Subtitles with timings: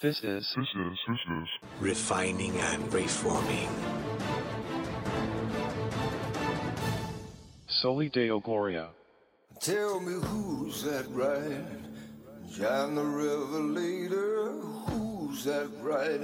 [0.00, 1.48] This is This is, this is.
[1.80, 3.68] refining and reforming.
[7.66, 8.90] Soli Deo Gloria.
[9.60, 11.66] Tell me who's that right?
[12.52, 16.20] John the Revelator, who's that right?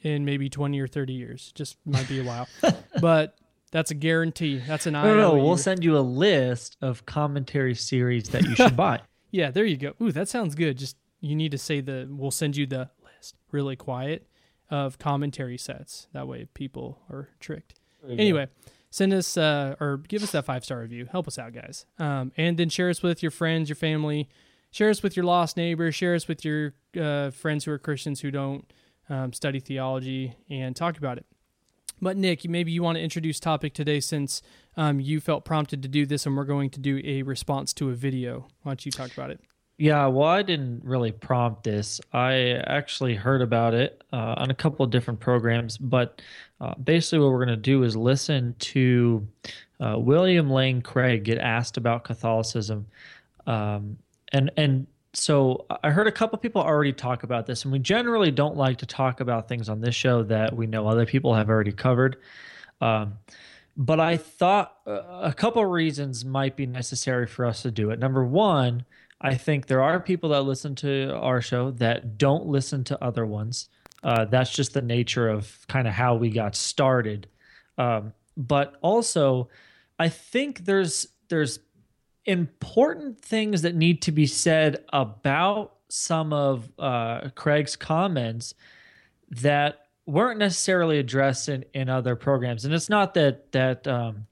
[0.02, 1.52] in maybe 20 or 30 years.
[1.54, 2.46] Just might be a while.
[3.00, 3.38] but
[3.72, 4.58] that's a guarantee.
[4.58, 5.34] That's an I don't know.
[5.34, 9.00] We'll send you a list of commentary series that you should buy.
[9.30, 9.94] Yeah, there you go.
[10.00, 10.78] Ooh, that sounds good.
[10.78, 14.28] Just you need to say the we'll send you the list really quiet
[14.70, 16.06] of commentary sets.
[16.12, 17.74] That way people are tricked.
[18.08, 18.48] Anyway,
[18.94, 21.08] send us uh, or give us that five star review.
[21.10, 21.84] Help us out, guys.
[21.98, 24.28] Um, and then share us with your friends, your family.
[24.70, 25.96] Share us with your lost neighbors.
[25.96, 28.72] Share us with your uh, friends who are Christians who don't
[29.08, 31.26] um, study theology and talk about it.
[32.00, 34.42] But Nick, maybe you want to introduce topic today since
[34.76, 37.90] um, you felt prompted to do this, and we're going to do a response to
[37.90, 38.46] a video.
[38.62, 39.40] Why don't you talk about it?
[39.76, 42.00] Yeah, well, I didn't really prompt this.
[42.12, 46.22] I actually heard about it uh, on a couple of different programs, but
[46.60, 49.26] uh, basically, what we're going to do is listen to
[49.80, 52.86] uh, William Lane Craig get asked about Catholicism,
[53.48, 53.98] um,
[54.32, 58.30] and and so I heard a couple people already talk about this, and we generally
[58.30, 61.48] don't like to talk about things on this show that we know other people have
[61.48, 62.16] already covered.
[62.80, 63.18] Um,
[63.76, 67.98] but I thought uh, a couple reasons might be necessary for us to do it.
[67.98, 68.84] Number one,
[69.20, 73.24] I think there are people that listen to our show that don't listen to other
[73.24, 73.68] ones.
[74.02, 77.26] Uh, that's just the nature of kind of how we got started.
[77.78, 79.48] Um, but also,
[79.98, 81.58] I think there's there's
[82.26, 88.54] important things that need to be said about some of uh, Craig's comments
[89.30, 92.64] that weren't necessarily addressed in, in other programs.
[92.64, 94.26] And it's not that that um,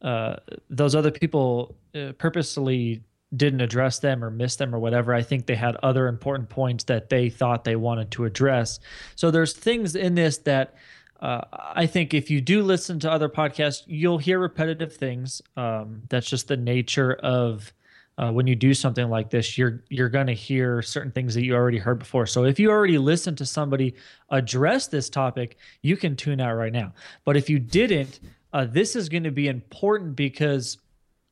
[0.00, 0.36] uh,
[0.70, 3.02] those other people uh, purposely
[3.36, 5.14] didn't address them or missed them or whatever.
[5.14, 8.80] I think they had other important points that they thought they wanted to address.
[9.14, 10.74] So there's things in this that
[11.20, 15.40] uh, I think if you do listen to other podcasts, you'll hear repetitive things.
[15.56, 17.72] Um, that's just the nature of
[18.18, 19.56] uh, when you do something like this.
[19.56, 22.26] You're you're going to hear certain things that you already heard before.
[22.26, 23.94] So if you already listened to somebody
[24.30, 26.92] address this topic, you can tune out right now.
[27.24, 28.18] But if you didn't,
[28.52, 30.78] uh, this is going to be important because,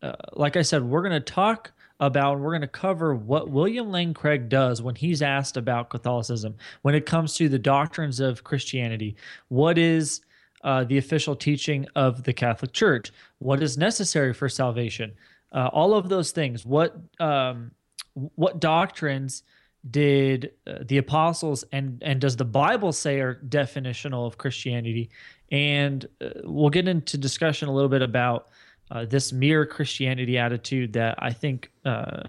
[0.02, 3.90] uh, like I said, we're going to talk about we're going to cover what William
[3.90, 8.42] Lane Craig does when he's asked about Catholicism when it comes to the doctrines of
[8.42, 9.16] Christianity.
[9.48, 10.22] What is
[10.64, 13.12] uh, the official teaching of the Catholic Church?
[13.38, 15.12] What is necessary for salvation?
[15.52, 16.64] Uh, all of those things.
[16.64, 17.72] What um,
[18.14, 19.42] what doctrines
[19.90, 25.10] did uh, the apostles and and does the Bible say are definitional of Christianity?
[25.50, 28.48] And uh, we'll get into discussion a little bit about
[28.90, 32.22] uh, this mere Christianity attitude that I think uh,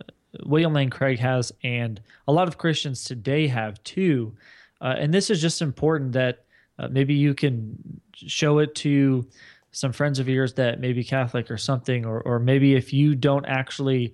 [0.46, 4.36] William Lane Craig has, and a lot of Christians today have too.
[4.80, 6.46] Uh, and this is just important that
[6.80, 9.28] uh, maybe you can show it to
[9.72, 13.16] some friends of yours that may be Catholic or something, or or maybe if you
[13.16, 14.14] don't actually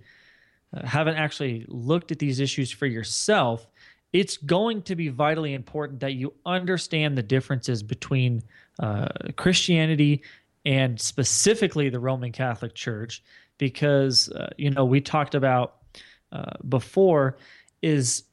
[0.76, 3.68] uh, haven't actually looked at these issues for yourself,
[4.14, 8.42] it's going to be vitally important that you understand the differences between
[8.80, 10.22] uh, Christianity
[10.68, 13.24] and specifically the Roman Catholic Church,
[13.58, 15.78] because uh, you know we talked about
[16.32, 17.38] uh, before
[17.82, 18.24] is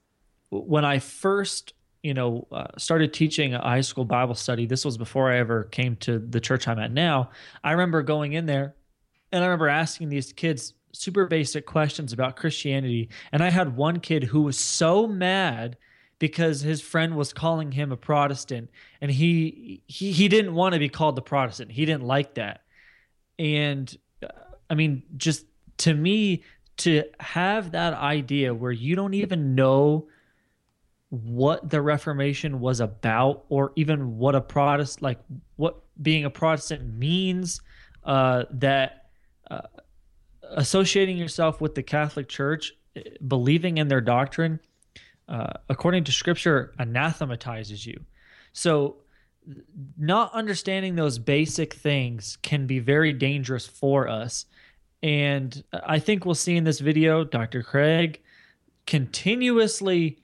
[0.50, 1.72] when I first
[2.04, 4.66] you know, uh, started teaching a high school Bible study.
[4.66, 7.30] This was before I ever came to the church I'm at now.
[7.64, 8.74] I remember going in there
[9.32, 13.08] and I remember asking these kids super basic questions about Christianity.
[13.32, 15.78] And I had one kid who was so mad
[16.24, 18.70] because his friend was calling him a Protestant
[19.02, 21.70] and he he he didn't want to be called the Protestant.
[21.70, 22.62] He didn't like that.
[23.38, 24.28] And uh,
[24.70, 25.44] I mean just
[25.84, 26.42] to me
[26.78, 30.08] to have that idea where you don't even know
[31.10, 35.18] what the Reformation was about or even what a Protestant like
[35.56, 37.60] what being a Protestant means
[38.02, 39.10] uh that
[39.50, 39.60] uh,
[40.52, 42.72] associating yourself with the Catholic Church,
[43.28, 44.58] believing in their doctrine,
[45.28, 48.00] uh, according to Scripture, anathematizes you.
[48.52, 48.96] So,
[49.98, 54.46] not understanding those basic things can be very dangerous for us.
[55.02, 57.62] And I think we'll see in this video, Dr.
[57.62, 58.22] Craig
[58.86, 60.18] continuously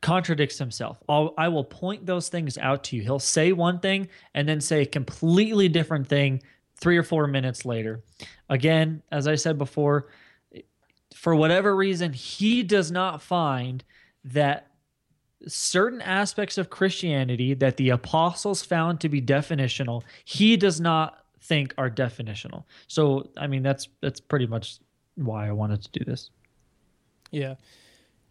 [0.00, 1.02] contradicts himself.
[1.08, 3.02] I'll, I will point those things out to you.
[3.02, 6.42] He'll say one thing and then say a completely different thing
[6.76, 8.02] three or four minutes later.
[8.48, 10.08] Again, as I said before,
[11.14, 13.84] for whatever reason, he does not find
[14.24, 14.66] that
[15.46, 21.74] certain aspects of Christianity that the apostles found to be definitional, he does not think
[21.78, 22.64] are definitional.
[22.86, 24.78] So, I mean, that's that's pretty much
[25.14, 26.30] why I wanted to do this.
[27.30, 27.54] Yeah.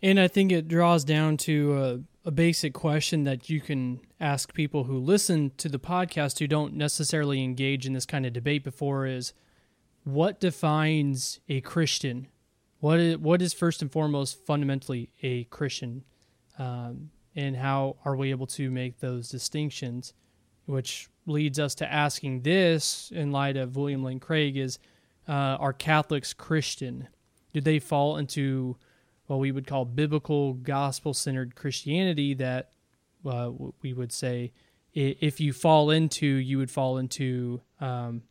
[0.02, 4.54] And I think it draws down to a, a basic question that you can ask
[4.54, 8.64] people who listen to the podcast who don't necessarily engage in this kind of debate
[8.64, 9.34] before is
[10.04, 12.28] what defines a Christian?
[12.80, 16.04] What is, what is first and foremost fundamentally a Christian?
[16.58, 20.14] Um, and how are we able to make those distinctions?
[20.66, 24.80] Which leads us to asking this in light of William Lane Craig is
[25.28, 27.08] uh, are Catholics Christian?
[27.54, 28.78] Do they fall into
[29.28, 32.72] what we would call biblical, gospel centered Christianity that
[33.26, 34.52] uh, we would say
[34.94, 38.24] if you fall into, you would fall into um,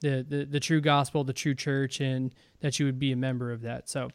[0.00, 3.52] the, the, the true gospel, the true church, and that you would be a member
[3.52, 3.88] of that.
[3.88, 4.10] So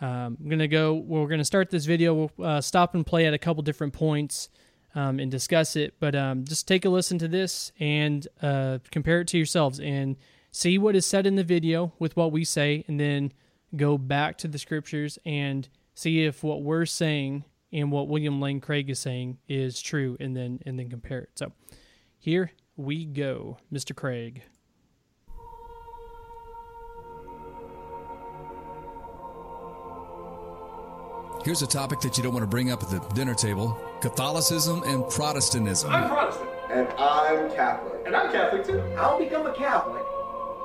[0.00, 2.14] um, I'm to go, we're to start this video.
[2.14, 4.48] We'll uh, stop and play at a couple different points
[4.94, 9.20] um, and discuss it, but um, just take a listen to this and uh, compare
[9.20, 10.16] it to yourselves and
[10.50, 13.32] see what is said in the video with what we say, and then
[13.76, 18.60] go back to the scriptures and see if what we're saying and what William Lane
[18.60, 21.30] Craig is saying is true, and then and then compare it.
[21.36, 21.52] So
[22.18, 23.94] here we go, Mr.
[23.94, 24.42] Craig.
[31.42, 34.82] Here's a topic that you don't want to bring up at the dinner table Catholicism
[34.84, 35.90] and Protestantism.
[35.90, 36.50] I'm Protestant.
[36.70, 38.02] And I'm Catholic.
[38.04, 38.80] And I'm Catholic too.
[38.98, 40.02] I'll become a Catholic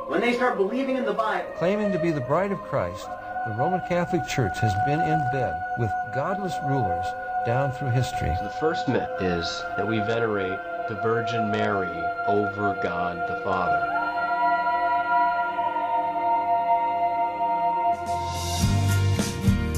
[0.10, 1.50] when they start believing in the Bible.
[1.58, 3.08] Claiming to be the bride of Christ,
[3.48, 7.06] the Roman Catholic Church has been in bed with godless rulers
[7.46, 8.36] down through history.
[8.44, 9.46] The first myth is
[9.78, 13.95] that we venerate the Virgin Mary over God the Father.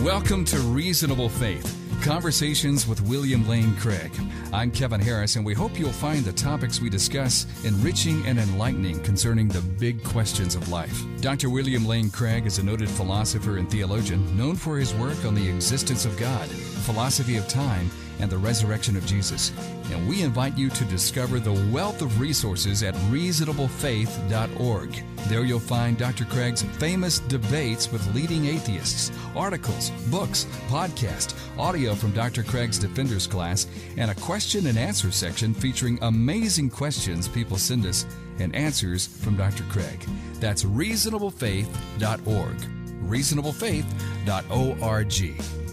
[0.07, 4.09] Welcome to Reasonable Faith Conversations with William Lane Craig.
[4.53, 9.03] I'm Kevin Harris, and we hope you'll find the topics we discuss enriching and enlightening
[9.03, 11.03] concerning the big questions of life.
[11.19, 11.49] Dr.
[11.49, 15.49] William Lane Craig is a noted philosopher and theologian known for his work on the
[15.49, 19.51] existence of God, philosophy of time, and the resurrection of Jesus.
[19.91, 25.03] And we invite you to discover the wealth of resources at reasonablefaith.org.
[25.27, 26.25] There you'll find Dr.
[26.25, 32.43] Craig's famous debates with leading atheists, articles, books, podcast, audio from Dr.
[32.43, 38.05] Craig's Defenders class, and a question and answer section featuring amazing questions people send us
[38.39, 39.63] and answers from Dr.
[39.69, 40.07] Craig.
[40.39, 42.57] That's reasonablefaith.org.
[43.03, 45.66] reasonablefaith.org.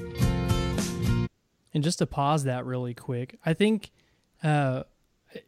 [1.75, 3.91] And just to pause that really quick, I think,
[4.43, 4.85] uh,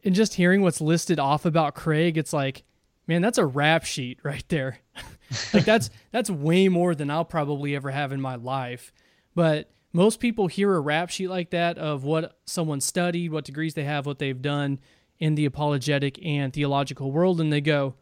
[0.03, 2.63] in just hearing what's listed off about Craig, it's like,
[3.07, 4.79] man, that's a rap sheet right there.
[5.53, 8.91] like that's that's way more than I'll probably ever have in my life.
[9.33, 13.73] But most people hear a rap sheet like that of what someone studied, what degrees
[13.73, 14.79] they have, what they've done
[15.19, 17.95] in the apologetic and theological world, and they go,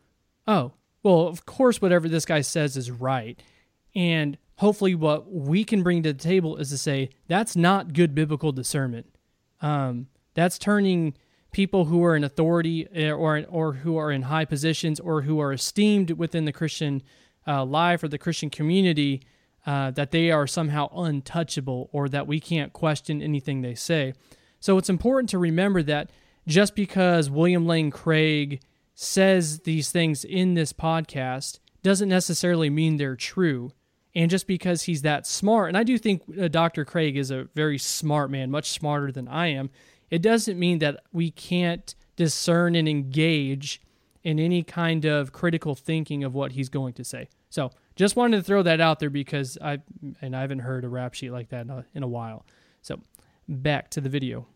[0.48, 3.42] "Oh, well, of course, whatever this guy says is right."
[3.94, 8.16] And hopefully what we can bring to the table is to say that's not good
[8.16, 9.08] biblical discernment.
[9.62, 11.16] Um, that's turning
[11.52, 15.40] people who are in authority eh, or or who are in high positions or who
[15.40, 17.02] are esteemed within the Christian
[17.48, 19.22] uh, life or the Christian community
[19.66, 24.14] uh, that they are somehow untouchable or that we can't question anything they say.
[24.60, 26.12] So it's important to remember that
[26.48, 28.62] just because William Lane Craig
[28.94, 33.72] says these things in this podcast doesn't necessarily mean they're true.
[34.16, 36.86] And just because he's that smart, and I do think uh, Dr.
[36.86, 39.70] Craig is a very smart man, much smarter than I am,
[40.10, 43.82] it doesn't mean that we can't discern and engage
[44.24, 47.28] in any kind of critical thinking of what he's going to say.
[47.50, 49.80] So just wanted to throw that out there because I
[50.22, 52.46] and I haven't heard a rap sheet like that in a, in a while.
[52.82, 53.00] So
[53.48, 54.48] back to the video.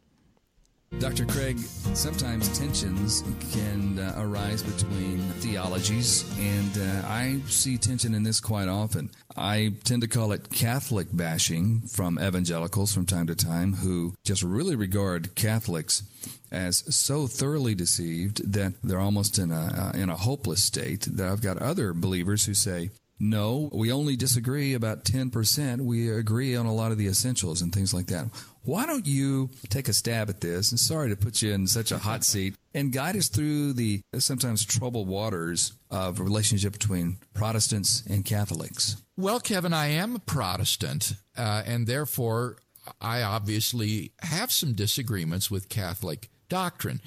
[0.98, 1.26] Dr.
[1.26, 1.60] Craig,
[1.94, 8.68] sometimes tensions can uh, arise between theologies, and uh, I see tension in this quite
[8.68, 9.12] often.
[9.38, 14.42] I tend to call it Catholic bashing from evangelicals from time to time who just
[14.42, 16.04] really regard Catholics
[16.52, 21.08] as so thoroughly deceived that they're almost in a uh, in a hopeless state.
[21.12, 25.82] That I've got other believers who say, no, we only disagree about 10%.
[25.82, 28.28] We agree on a lot of the essentials and things like that.
[28.64, 30.72] Why don't you take a stab at this?
[30.72, 34.02] And sorry to put you in such a hot seat and guide us through the
[34.18, 38.98] sometimes troubled waters of a relationship between Protestants and Catholics.
[39.18, 42.58] Well, Kevin, I am a Protestant, uh, and therefore
[43.02, 47.02] I obviously have some disagreements with Catholic doctrine.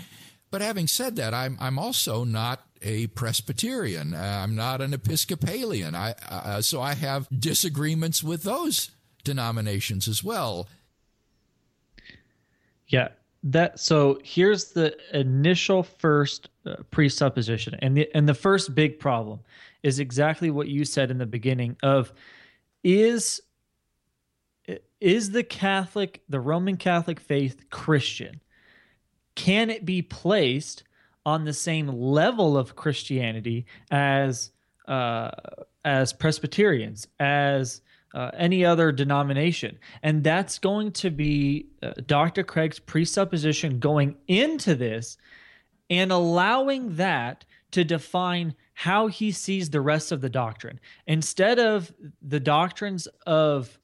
[0.51, 4.13] But having said that, I'm, I'm also not a Presbyterian.
[4.15, 5.95] Uh, I'm not an Episcopalian.
[5.95, 8.91] I, uh, so I have disagreements with those
[9.25, 10.69] denominations as well.
[12.93, 13.09] Yeah,
[13.43, 19.41] that so here's the initial first uh, presupposition and the and the first big problem
[19.83, 22.13] is exactly what you said in the beginning of
[22.85, 23.41] is
[25.01, 28.41] is the Catholic the Roman Catholic faith Christian?
[29.35, 30.85] Can it be placed
[31.25, 34.53] on the same level of Christianity as
[34.87, 35.31] uh,
[35.85, 37.81] as Presbyterians, as
[38.15, 42.43] uh, any other denomination, and that's going to be uh, Dr.
[42.43, 45.17] Craig's presupposition going into this,
[45.89, 51.93] and allowing that to define how he sees the rest of the doctrine instead of
[52.21, 53.79] the doctrines of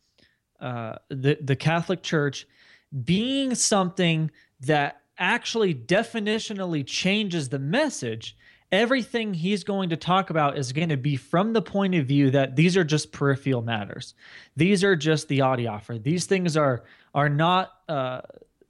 [0.60, 2.46] uh, the the Catholic Church
[3.04, 4.30] being something
[4.60, 8.36] that actually definitionally changes the message,
[8.70, 12.30] everything he's going to talk about is going to be from the point of view
[12.30, 14.14] that these are just peripheral matters.
[14.56, 16.02] These are just the adiaphora.
[16.02, 16.84] These things are
[17.14, 18.20] are not uh,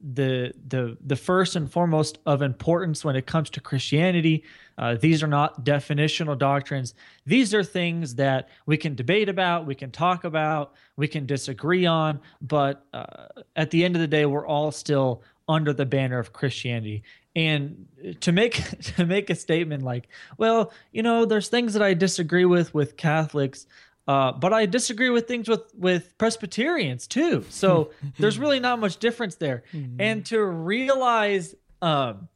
[0.01, 4.45] the the the first and foremost of importance when it comes to Christianity.
[4.77, 6.95] Uh, these are not definitional doctrines.
[7.27, 11.85] These are things that we can debate about, we can talk about, we can disagree
[11.85, 13.27] on, but uh,
[13.57, 17.03] at the end of the day, we're all still under the banner of Christianity.
[17.39, 17.87] And
[18.21, 18.55] to make
[18.97, 22.97] to make a statement like, well, you know, there's things that I disagree with with
[22.97, 23.67] Catholics,
[24.09, 27.45] uh, but I disagree with things with with Presbyterians too.
[27.49, 29.63] So there's really not much difference there.
[29.73, 30.01] Mm-hmm.
[30.01, 32.29] And to realize um,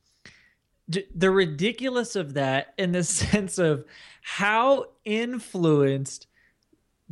[0.88, 3.84] d- the ridiculous of that in the sense of
[4.22, 6.28] how influenced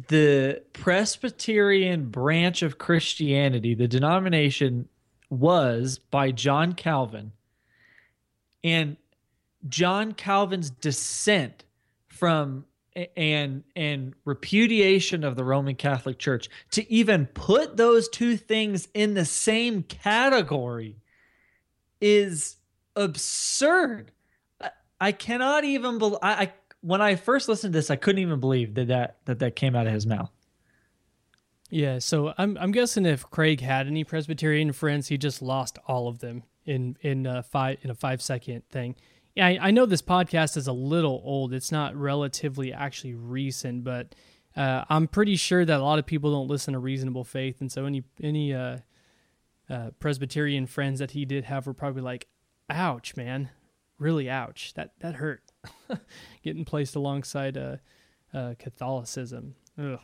[0.07, 4.89] the Presbyterian branch of Christianity, the denomination
[5.29, 7.33] was by John Calvin
[8.63, 8.97] and
[9.69, 11.65] John Calvin's dissent
[12.09, 12.65] from
[13.17, 19.15] and and repudiation of the Roman Catholic Church to even put those two things in
[19.15, 20.97] the same category
[22.01, 22.57] is
[22.97, 24.11] absurd.
[24.61, 28.23] I, I cannot even believe I, I when I first listened to this I couldn't
[28.23, 30.31] even believe that that that, that came out of his mouth.
[31.71, 36.09] Yeah, so I'm I'm guessing if Craig had any Presbyterian friends, he just lost all
[36.09, 38.97] of them in in a five in a five second thing.
[39.35, 41.55] Yeah, I, I know this podcast is a little old.
[41.55, 44.15] It's not relatively actually recent, but
[44.57, 47.71] uh, I'm pretty sure that a lot of people don't listen to Reasonable Faith, and
[47.71, 48.79] so any any uh,
[49.69, 52.27] uh, Presbyterian friends that he did have were probably like,
[52.69, 53.51] "Ouch, man,
[53.99, 54.75] really ouch.
[54.75, 55.43] That that hurt."
[56.43, 57.77] Getting placed alongside uh,
[58.35, 59.55] uh, Catholicism.
[59.79, 60.01] Ugh.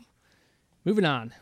[0.85, 1.33] Moving on.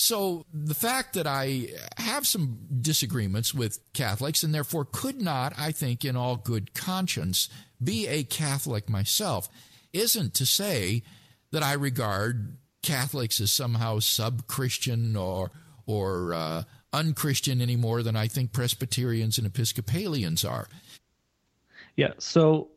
[0.00, 5.72] So the fact that I have some disagreements with Catholics and therefore could not, I
[5.72, 7.48] think, in all good conscience,
[7.82, 9.48] be a Catholic myself
[9.92, 11.02] isn't to say
[11.50, 15.50] that I regard Catholics as somehow sub Christian or,
[15.84, 16.62] or uh,
[16.92, 20.68] unchristian any more than I think Presbyterians and Episcopalians are.
[21.96, 22.12] Yeah.
[22.18, 22.68] So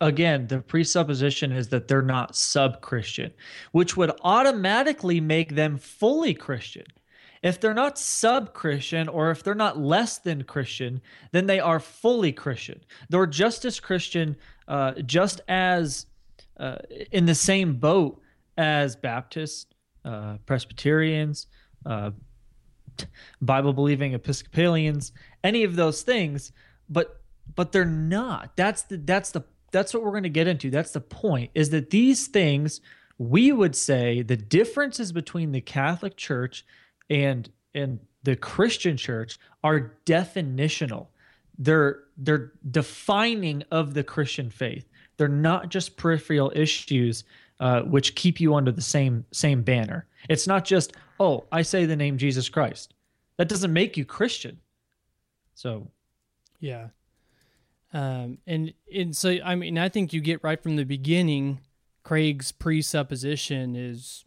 [0.00, 3.32] again, the presupposition is that they're not sub Christian,
[3.72, 6.86] which would automatically make them fully Christian.
[7.42, 11.00] If they're not sub Christian or if they're not less than Christian,
[11.32, 12.80] then they are fully Christian.
[13.10, 16.06] They're just as Christian, uh, just as
[16.58, 16.76] uh,
[17.12, 18.20] in the same boat
[18.56, 19.66] as Baptists,
[20.04, 21.48] uh, Presbyterians,
[21.84, 22.12] uh,
[23.42, 26.52] Bible believing Episcopalians, any of those things,
[26.88, 27.20] but
[27.56, 28.56] but they're not.
[28.56, 30.70] That's the that's the that's what we're going to get into.
[30.70, 32.80] That's the point is that these things
[33.18, 36.64] we would say the differences between the Catholic Church
[37.10, 41.08] and and the Christian church are definitional.
[41.58, 44.88] They're they're defining of the Christian faith.
[45.16, 47.24] They're not just peripheral issues
[47.60, 50.06] uh, which keep you under the same same banner.
[50.28, 52.94] It's not just oh I say the name Jesus Christ.
[53.38, 54.60] That doesn't make you Christian.
[55.56, 55.88] So,
[56.60, 56.88] yeah.
[57.94, 61.60] Um, and and so I mean I think you get right from the beginning.
[62.02, 64.26] Craig's presupposition is,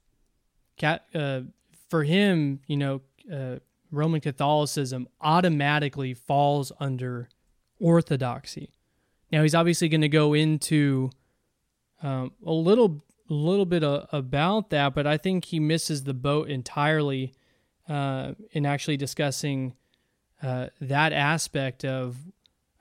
[0.78, 1.42] cat uh,
[1.90, 3.58] for him, you know, uh,
[3.92, 7.30] Roman Catholicism automatically falls under
[7.80, 8.72] orthodoxy.
[9.32, 11.12] Now he's obviously going to go into
[12.02, 16.50] um, a little little bit uh, about that, but I think he misses the boat
[16.50, 17.34] entirely
[17.90, 19.74] uh, in actually discussing
[20.42, 22.16] uh, that aspect of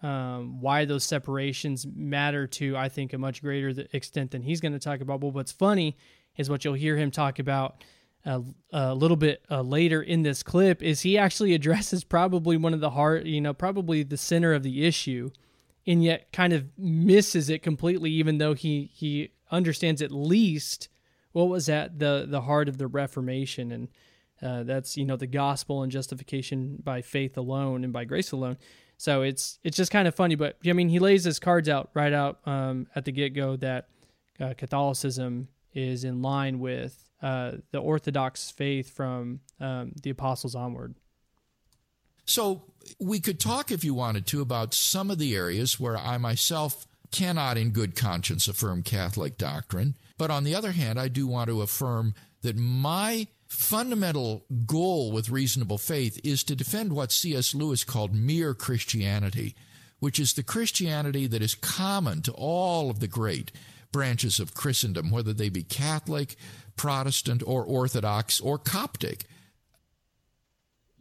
[0.03, 4.73] um, why those separations matter to, I think, a much greater extent than he's going
[4.73, 5.21] to talk about.
[5.21, 5.97] But what's funny
[6.37, 7.83] is what you'll hear him talk about
[8.27, 8.41] uh,
[8.73, 12.81] a little bit uh, later in this clip is he actually addresses probably one of
[12.81, 15.31] the heart, you know, probably the center of the issue,
[15.87, 20.89] and yet kind of misses it completely, even though he he understands at least
[21.33, 23.89] what was at the the heart of the Reformation, and
[24.43, 28.57] uh, that's you know the gospel and justification by faith alone and by grace alone.
[28.99, 31.91] So it's it's just kind of funny, but I mean he lays his cards out
[31.95, 33.89] right out um, at the get go that
[34.41, 40.95] uh, Catholicism is in line with uh, the Orthodox faith from um, the apostles onward.
[42.25, 42.65] So
[42.99, 46.87] we could talk, if you wanted to, about some of the areas where I myself
[47.13, 49.95] cannot, in good conscience, affirm Catholic doctrine.
[50.19, 55.31] But on the other hand, I do want to affirm that my fundamental goal with
[55.31, 57.55] reasonable faith is to defend what C.S.
[57.55, 59.55] Lewis called mere Christianity,
[59.99, 63.51] which is the Christianity that is common to all of the great
[63.93, 66.37] branches of Christendom, whether they be Catholic,
[66.77, 69.25] Protestant, or Orthodox, or Coptic.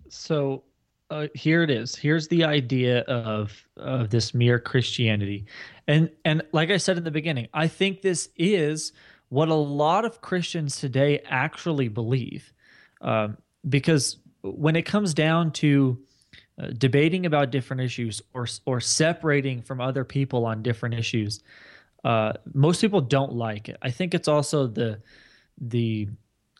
[0.07, 0.63] So
[1.09, 1.95] uh, here it is.
[1.95, 5.45] Here's the idea of of this mere Christianity,
[5.87, 8.93] and and like I said in the beginning, I think this is
[9.29, 12.53] what a lot of Christians today actually believe,
[13.01, 15.99] um, because when it comes down to
[16.59, 21.41] uh, debating about different issues or or separating from other people on different issues,
[22.03, 23.77] uh, most people don't like it.
[23.81, 25.01] I think it's also the
[25.59, 26.09] the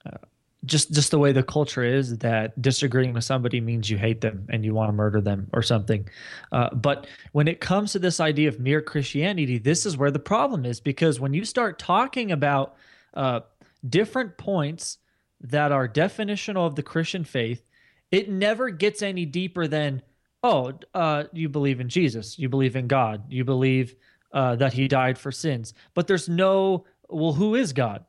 [0.06, 0.18] uh,
[0.66, 4.48] just just the way the culture is that disagreeing with somebody means you hate them
[4.50, 6.08] and you want to murder them or something.
[6.52, 10.20] Uh, but when it comes to this idea of mere Christianity, this is where the
[10.20, 12.76] problem is because when you start talking about
[13.14, 13.42] uh,
[13.88, 14.98] different points
[15.42, 17.64] that are definitional of the Christian faith,
[18.12, 20.02] it never gets any deeper than
[20.44, 23.96] oh, uh, you believe in Jesus, you believe in God, you believe
[24.32, 28.06] uh, that He died for sins, but there's no well, who is God?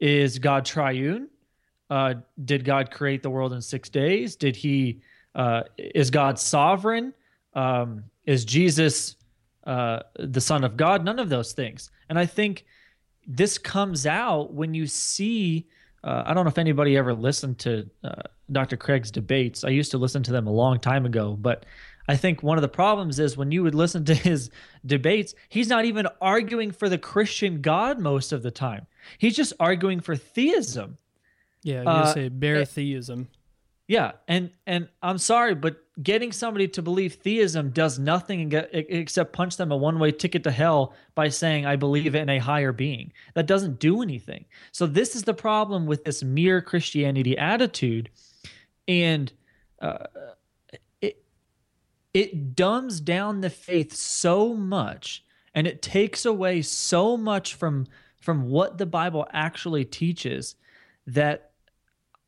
[0.00, 1.28] Is God triune?
[1.90, 4.36] Uh, did God create the world in six days?
[4.36, 5.00] Did he,
[5.34, 7.12] uh, is God sovereign?
[7.54, 9.16] Um, is Jesus
[9.66, 11.04] uh, the Son of God?
[11.04, 11.90] None of those things.
[12.08, 12.64] And I think
[13.26, 15.66] this comes out when you see.
[16.02, 18.76] Uh, I don't know if anybody ever listened to uh, Dr.
[18.76, 19.64] Craig's debates.
[19.64, 21.64] I used to listen to them a long time ago, but
[22.08, 24.50] I think one of the problems is when you would listen to his
[24.84, 28.86] debates, he's not even arguing for the Christian God most of the time.
[29.18, 30.98] He's just arguing for theism.
[31.64, 33.28] Yeah, you uh, say bare uh, theism.
[33.88, 39.32] Yeah, and and I'm sorry, but getting somebody to believe theism does nothing get, except
[39.32, 43.12] punch them a one-way ticket to hell by saying I believe in a higher being.
[43.34, 44.44] That doesn't do anything.
[44.72, 48.10] So this is the problem with this mere Christianity attitude,
[48.86, 49.32] and
[49.80, 50.06] uh,
[51.00, 51.22] it
[52.12, 55.24] it dumbs down the faith so much,
[55.54, 57.86] and it takes away so much from
[58.20, 60.56] from what the Bible actually teaches
[61.06, 61.50] that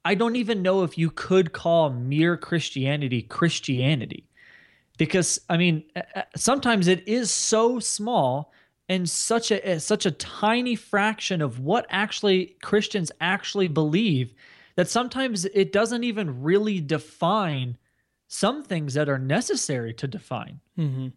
[0.06, 4.28] I don't even know if you could call mere Christianity Christianity.
[4.98, 8.52] Because I mean, uh, uh, sometimes it is so small
[8.88, 14.32] and such a uh, such a tiny fraction of what actually Christians actually believe
[14.76, 17.76] that sometimes it doesn't even really define
[18.28, 20.60] some things that are necessary to define.
[20.78, 21.08] Mm-hmm.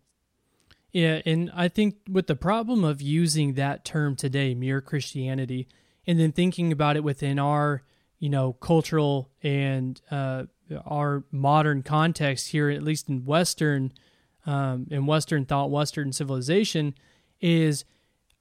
[0.92, 5.68] Yeah, and I think with the problem of using that term today, mere Christianity,
[6.08, 7.84] and then thinking about it within our,
[8.20, 10.44] you know, cultural and uh,
[10.86, 13.94] our modern context here, at least in Western,
[14.46, 16.94] um, in Western thought, Western civilization,
[17.42, 17.86] is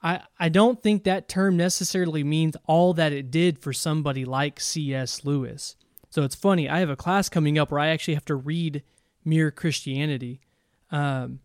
[0.03, 4.61] I I don't think that term necessarily means all that it did for somebody like
[4.61, 5.25] C.S.
[5.25, 5.77] Lewis.
[6.11, 6.69] So it's funny.
[6.69, 8.83] I have a class coming up where I actually have to read
[9.25, 10.41] Mere Christianity.
[10.91, 11.41] Um,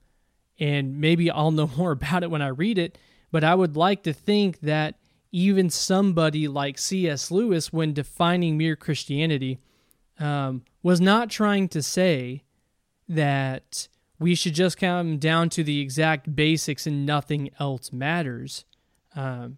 [0.59, 2.97] and maybe I'll know more about it when I read it.
[3.31, 4.95] But I would like to think that
[5.33, 7.31] even somebody like C.S.
[7.31, 9.59] Lewis, when defining mere Christianity,
[10.19, 12.43] um, was not trying to say
[13.09, 13.87] that
[14.19, 18.63] we should just come down to the exact basics and nothing else matters.
[19.15, 19.57] Um,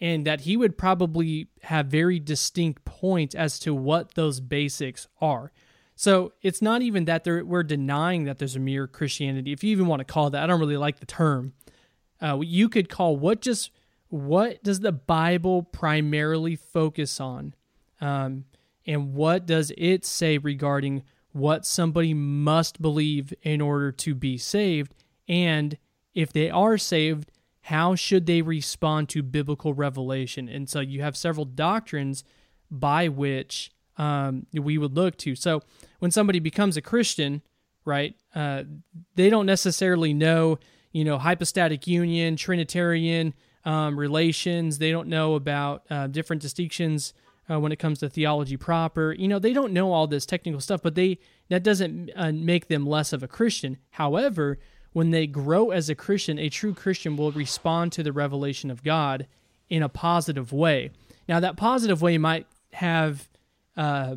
[0.00, 5.52] and that he would probably have very distinct points as to what those basics are.
[5.94, 9.86] So it's not even that we're denying that there's a mere Christianity, if you even
[9.86, 10.42] want to call that.
[10.42, 11.52] I don't really like the term.
[12.22, 13.70] Uh, you could call what just
[14.10, 17.54] what does the Bible primarily focus on,
[18.00, 18.44] um,
[18.86, 24.94] and what does it say regarding what somebody must believe in order to be saved,
[25.28, 25.78] and
[26.12, 27.30] if they are saved,
[27.62, 30.48] how should they respond to biblical revelation?
[30.48, 32.24] And so you have several doctrines
[32.68, 35.36] by which um, we would look to.
[35.36, 35.62] So
[36.00, 37.42] when somebody becomes a Christian,
[37.84, 38.64] right, uh,
[39.14, 40.58] they don't necessarily know,
[40.90, 44.78] you know, hypostatic union, Trinitarian um, relations.
[44.78, 47.14] They don't know about uh, different distinctions
[47.50, 49.12] uh, when it comes to theology proper.
[49.12, 51.18] You know, they don't know all this technical stuff, but they
[51.48, 53.78] that doesn't uh, make them less of a Christian.
[53.90, 54.58] However,
[54.92, 58.82] when they grow as a Christian, a true Christian will respond to the revelation of
[58.82, 59.26] God
[59.68, 60.90] in a positive way.
[61.28, 63.28] Now, that positive way might have
[63.76, 64.16] uh,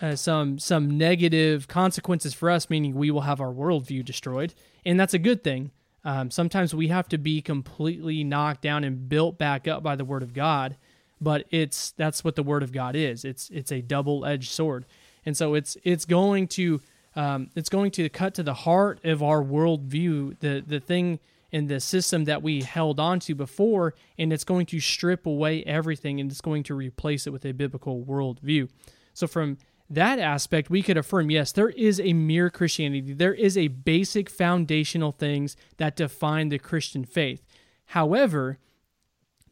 [0.00, 4.98] uh, some some negative consequences for us, meaning we will have our worldview destroyed, and
[4.98, 5.70] that's a good thing.
[6.04, 10.04] Um, sometimes we have to be completely knocked down and built back up by the
[10.04, 10.76] Word of God,
[11.20, 13.24] but it's that's what the Word of God is.
[13.24, 14.84] It's it's a double edged sword,
[15.24, 16.80] and so it's it's going to
[17.16, 21.20] um, it's going to cut to the heart of our worldview, the the thing
[21.54, 25.62] in the system that we held on to before, and it's going to strip away
[25.62, 28.68] everything and it's going to replace it with a biblical worldview.
[29.12, 29.58] So from
[29.90, 33.12] that aspect, we could affirm yes, there is a mere Christianity.
[33.12, 37.44] There is a basic foundational things that define the Christian faith.
[37.86, 38.58] However,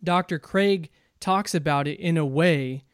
[0.03, 0.39] Dr.
[0.39, 0.91] Craig
[1.21, 2.85] talks about it in a way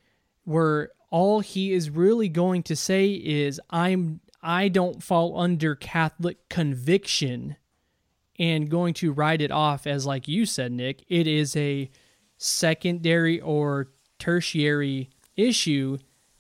[0.45, 6.49] where all he is really going to say is I'm I don't fall under Catholic
[6.49, 7.57] conviction
[8.39, 11.91] and going to write it off as, like you said, Nick, it is a
[12.37, 15.99] secondary or tertiary issue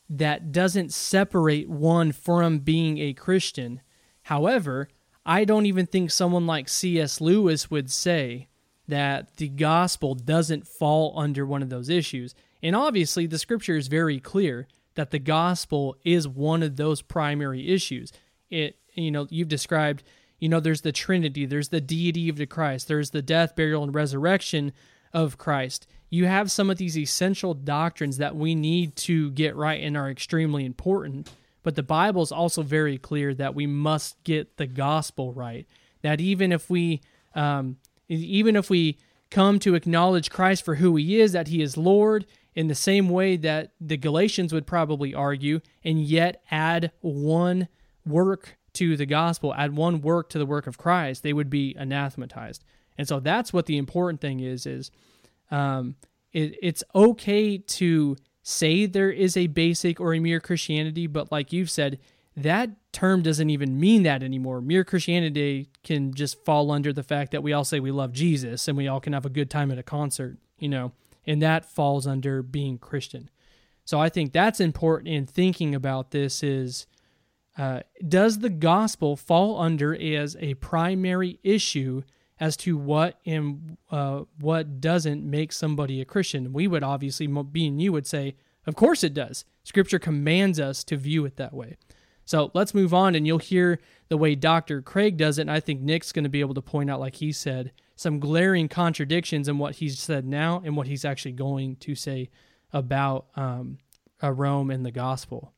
[0.08, 3.80] that doesn't separate one from being a Christian.
[4.22, 4.88] However,
[5.26, 7.20] I don't even think someone like C.S.
[7.20, 8.48] Lewis would say
[8.86, 12.34] that the gospel doesn't fall under one of those issues.
[12.62, 17.68] And obviously, the scripture is very clear that the gospel is one of those primary
[17.68, 18.12] issues.
[18.50, 20.02] It, you know, you've described,
[20.38, 23.84] you know, there's the Trinity, there's the deity of the Christ, there's the death, burial,
[23.84, 24.72] and resurrection
[25.12, 25.86] of Christ.
[26.10, 30.10] You have some of these essential doctrines that we need to get right and are
[30.10, 31.30] extremely important.
[31.62, 35.66] But the Bible is also very clear that we must get the gospel right.
[36.02, 37.02] That even if we,
[37.34, 37.76] um,
[38.08, 38.98] even if we
[39.30, 43.08] come to acknowledge Christ for who He is, that He is Lord, in the same
[43.08, 47.68] way that the Galatians would probably argue, and yet add one
[48.06, 51.74] work to the gospel, add one work to the work of Christ, they would be
[51.76, 52.64] anathematized.
[52.96, 54.90] And so that's what the important thing is: is
[55.50, 55.96] um,
[56.32, 61.52] it, it's okay to say there is a basic or a mere Christianity, but like
[61.52, 61.98] you've said,
[62.36, 64.60] that term doesn't even mean that anymore.
[64.60, 68.68] Mere Christianity can just fall under the fact that we all say we love Jesus
[68.68, 70.92] and we all can have a good time at a concert, you know
[71.28, 73.28] and that falls under being Christian.
[73.84, 76.86] So I think that's important in thinking about this is
[77.58, 82.02] uh, does the gospel fall under as a primary issue
[82.40, 86.52] as to what and uh, what doesn't make somebody a Christian?
[86.52, 89.44] We would obviously, being you, would say, of course it does.
[89.64, 91.76] Scripture commands us to view it that way.
[92.24, 94.82] So let's move on, and you'll hear the way Dr.
[94.82, 95.42] Craig does it.
[95.42, 98.20] And I think Nick's going to be able to point out, like he said, some
[98.20, 102.28] glaring contradictions in what he's said now and what he's actually going to say
[102.70, 103.78] about um,
[104.22, 105.54] uh, Rome and the gospel.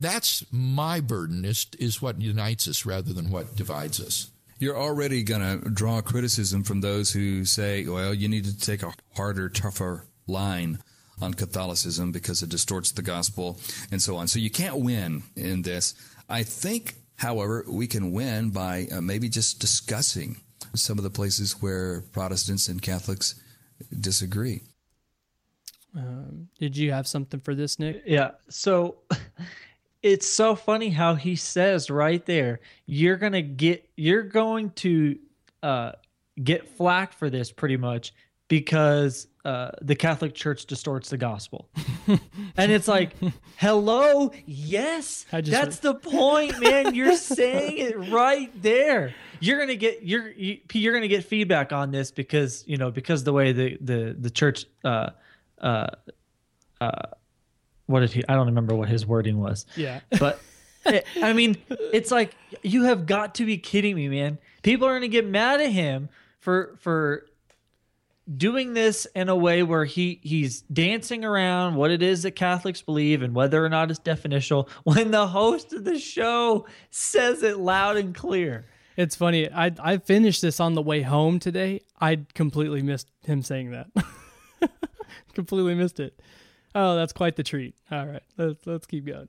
[0.00, 4.30] That's my burden, is, is what unites us rather than what divides us.
[4.60, 8.82] You're already going to draw criticism from those who say, well, you need to take
[8.82, 10.78] a harder, tougher line
[11.22, 13.58] on Catholicism because it distorts the gospel
[13.90, 14.28] and so on.
[14.28, 15.94] So you can't win in this.
[16.28, 20.36] I think, however, we can win by uh, maybe just discussing
[20.74, 23.40] some of the places where Protestants and Catholics
[23.98, 24.60] disagree.
[25.96, 28.02] Um, did you have something for this, Nick?
[28.06, 28.32] Yeah.
[28.50, 28.98] So
[30.02, 35.18] it's so funny how he says right there, you're gonna get, you're going to
[35.62, 35.92] uh,
[36.42, 38.14] get flack for this pretty much
[38.48, 41.68] because uh, the Catholic Church distorts the gospel.
[42.56, 43.14] and it's like,
[43.56, 46.94] hello, yes, that's the point, man.
[46.94, 49.14] You're saying it right there.
[49.38, 53.24] You're gonna get you're you, you're gonna get feedback on this because you know because
[53.24, 55.10] the way the the the church uh
[55.58, 55.86] uh
[56.80, 57.02] uh
[57.90, 58.24] what did he?
[58.28, 59.66] I don't remember what his wording was.
[59.76, 60.00] Yeah.
[60.18, 60.40] But
[60.86, 61.56] it, I mean,
[61.92, 64.38] it's like you have got to be kidding me, man.
[64.62, 67.26] People are going to get mad at him for for
[68.36, 72.80] doing this in a way where he he's dancing around what it is that Catholics
[72.80, 77.58] believe and whether or not it's definitional when the host of the show says it
[77.58, 78.66] loud and clear.
[78.96, 79.50] It's funny.
[79.50, 81.80] I I finished this on the way home today.
[82.00, 83.88] I completely missed him saying that.
[85.34, 86.18] completely missed it.
[86.74, 87.74] Oh, that's quite the treat.
[87.90, 89.28] All right, let's let's keep going.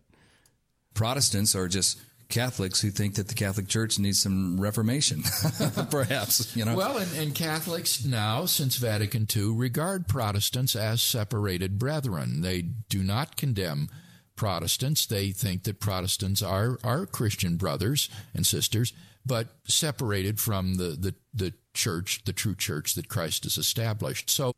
[0.93, 1.99] Protestants are just
[2.32, 5.23] Catholics who think that the Catholic Church needs some reformation,
[5.91, 6.56] perhaps.
[6.56, 6.75] You know.
[6.75, 12.41] Well, and, and Catholics now, since Vatican II, regard Protestants as separated brethren.
[12.41, 13.89] They do not condemn
[14.36, 15.06] Protestants.
[15.06, 18.93] They think that Protestants are are Christian brothers and sisters,
[19.25, 24.30] but separated from the the, the church, the true church that Christ has established.
[24.30, 24.54] So,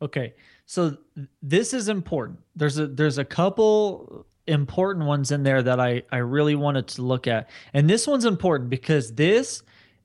[0.00, 0.34] okay,
[0.68, 0.98] so
[1.40, 2.40] this is important.
[2.54, 7.02] There's a there's a couple important ones in there that I, I really wanted to
[7.02, 7.48] look at.
[7.72, 9.62] And this one's important because this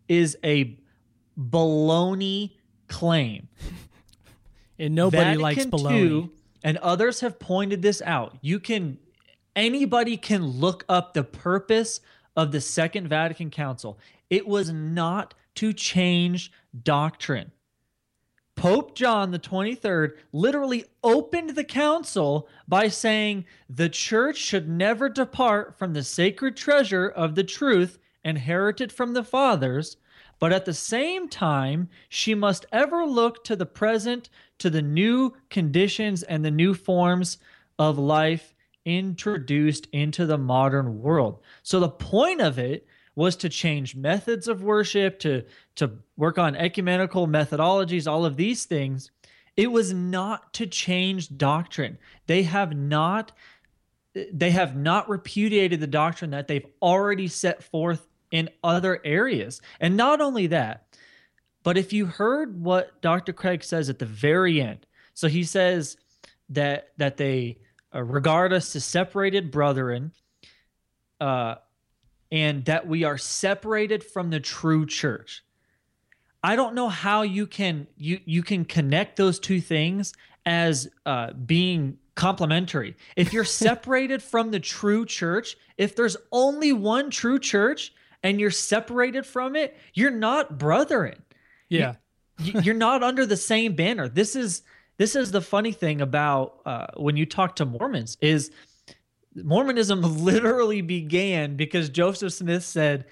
[0.07, 0.77] is a
[1.37, 2.53] baloney
[2.87, 3.49] claim.
[4.79, 6.09] And nobody Vatican likes baloney.
[6.09, 6.29] II,
[6.63, 8.35] and others have pointed this out.
[8.41, 8.97] You can
[9.55, 12.01] anybody can look up the purpose
[12.35, 13.99] of the Second Vatican Council.
[14.31, 17.51] It was not to change doctrine.
[18.55, 25.77] Pope John the 23rd literally opened the council by saying the church should never depart
[25.77, 29.97] from the sacred treasure of the truth inherited from the fathers,
[30.39, 35.33] but at the same time, she must ever look to the present, to the new
[35.49, 37.37] conditions and the new forms
[37.77, 38.53] of life
[38.85, 41.39] introduced into the modern world.
[41.63, 45.43] So the point of it was to change methods of worship, to
[45.75, 49.11] to work on ecumenical methodologies, all of these things.
[49.55, 51.97] It was not to change doctrine.
[52.25, 53.31] They have not
[54.31, 59.61] they have not repudiated the doctrine that they've already set forth in other areas.
[59.79, 60.85] And not only that,
[61.63, 63.33] but if you heard what Dr.
[63.33, 65.97] Craig says at the very end, so he says
[66.49, 67.59] that that they
[67.93, 70.11] uh, regard us as separated brethren,
[71.21, 71.55] uh,
[72.33, 75.45] and that we are separated from the true church.
[76.43, 80.13] I don't know how you can you you can connect those two things
[80.45, 82.97] as uh, being complementary.
[83.15, 87.93] If you're separated from the true church, if there's only one true church
[88.23, 91.21] and you're separated from it, you're not brethren.
[91.69, 91.95] Yeah,
[92.39, 94.09] you, you're not under the same banner.
[94.09, 94.63] This is
[94.97, 98.49] this is the funny thing about uh, when you talk to Mormons is
[99.35, 103.05] Mormonism literally began because Joseph Smith said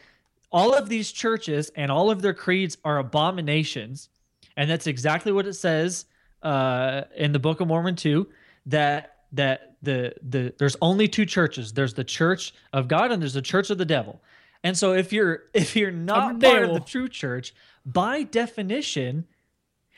[0.51, 4.10] all of these churches and all of their creeds are abominations.
[4.57, 6.05] And that's exactly what it says
[6.43, 8.27] uh, in the Book of Mormon too.
[8.65, 11.73] That that the the there's only two churches.
[11.73, 14.21] There's the Church of God and there's the Church of the Devil.
[14.63, 17.53] And so if you're if you're not part of the true church,
[17.86, 19.25] by definition,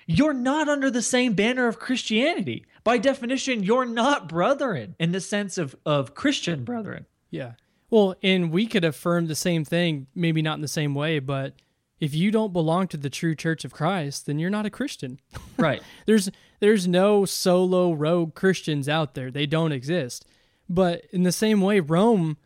[0.05, 2.65] you're not under the same banner of Christianity.
[2.83, 7.05] By definition, you're not brethren in the sense of of Christian brethren.
[7.29, 7.53] Yeah.
[7.89, 11.53] Well, and we could affirm the same thing, maybe not in the same way, but
[11.99, 15.19] if you don't belong to the true church of Christ, then you're not a Christian.
[15.57, 15.81] Right.
[16.07, 19.31] there's there's no solo rogue Christians out there.
[19.31, 20.25] They don't exist.
[20.67, 22.37] But in the same way, Rome,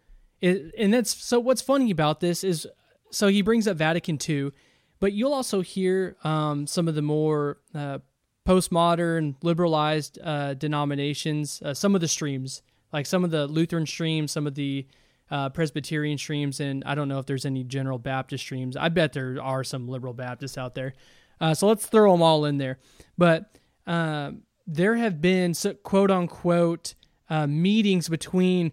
[0.42, 1.40] it, and that's so.
[1.40, 2.68] What's funny about this is,
[3.12, 4.52] so he brings up Vatican II,
[5.00, 8.00] but you'll also hear um, some of the more uh,
[8.48, 12.62] postmodern, liberalized uh, denominations, uh, some of the streams,
[12.94, 14.88] like some of the Lutheran streams, some of the
[15.30, 18.78] uh, Presbyterian streams, and I don't know if there's any General Baptist streams.
[18.78, 20.94] I bet there are some liberal Baptists out there.
[21.42, 22.80] Uh, so let's throw them all in there.
[23.18, 24.32] But uh,
[24.66, 26.96] there have been quote unquote
[27.30, 28.72] uh, meetings between,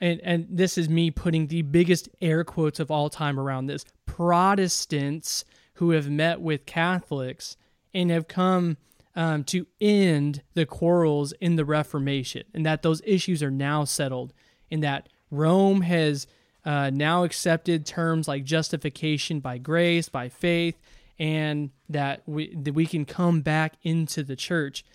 [0.00, 3.84] and, and this is me putting the biggest air quotes of all time around this
[4.06, 5.44] Protestants
[5.74, 7.56] who have met with Catholics
[7.92, 8.76] and have come
[9.20, 14.32] um, to end the quarrels in the Reformation, and that those issues are now settled,
[14.70, 16.26] and that Rome has
[16.64, 20.80] uh, now accepted terms like justification by grace, by faith,
[21.18, 24.86] and that we that we can come back into the church.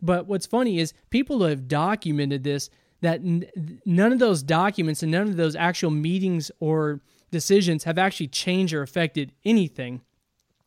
[0.00, 5.10] But what's funny is people have documented this that n- none of those documents and
[5.10, 7.00] none of those actual meetings or
[7.32, 10.02] decisions have actually changed or affected anything,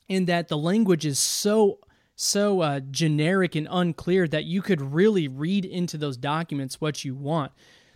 [0.09, 1.79] and that the language is so
[2.15, 7.13] so uh, generic and unclear that you could really read into those documents what you
[7.13, 7.51] want.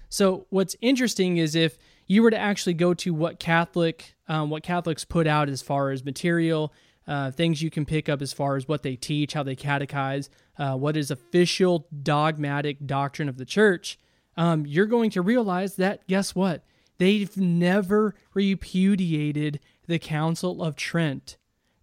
[0.09, 1.77] So what's interesting is if
[2.07, 5.91] you were to actually go to what Catholic, um, what Catholics put out as far
[5.91, 6.73] as material,
[7.07, 10.29] uh, things you can pick up as far as what they teach, how they catechize,
[10.57, 13.97] uh, what is official dogmatic doctrine of the church,
[14.37, 16.63] um, you're going to realize that guess what?
[16.97, 21.37] They've never repudiated the Council of Trent.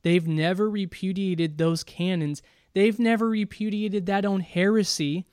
[0.07, 2.41] They've never repudiated those canons.
[2.75, 5.27] They've never repudiated that own heresy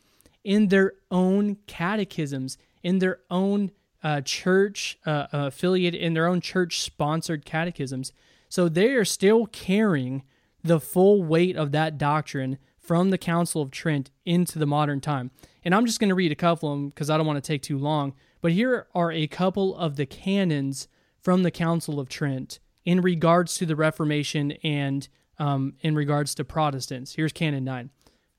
[0.43, 3.69] in their own catechisms, in their own
[4.03, 8.13] uh, church uh, affiliated, in their own church sponsored catechisms.
[8.49, 10.23] So they are still carrying
[10.63, 15.29] the full weight of that doctrine from the Council of Trent into the modern time.
[15.63, 17.47] And I'm just going to read a couple of them because I don't want to
[17.47, 18.15] take too long.
[18.41, 20.87] But here are a couple of the canons
[21.21, 25.07] from the Council of Trent in regards to the Reformation and
[25.39, 27.15] um, in regards to Protestants.
[27.15, 27.89] Here's Canon 9.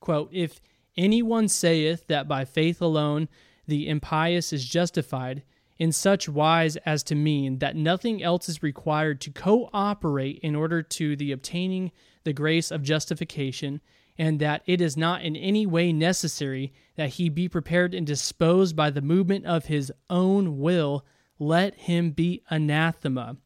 [0.00, 0.60] Quote, If
[0.96, 3.28] anyone saith that by faith alone
[3.66, 5.42] the impious is justified,
[5.78, 10.82] in such wise as to mean that nothing else is required to cooperate in order
[10.82, 11.90] to the obtaining
[12.24, 13.80] the grace of justification,
[14.16, 18.76] and that it is not in any way necessary that he be prepared and disposed
[18.76, 21.04] by the movement of his own will,
[21.38, 23.36] let him be anathema.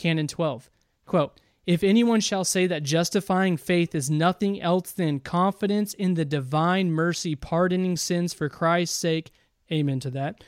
[0.00, 0.70] Canon 12.
[1.04, 6.24] Quote, if anyone shall say that justifying faith is nothing else than confidence in the
[6.24, 9.30] divine mercy pardoning sins for Christ's sake,
[9.70, 10.42] amen to that,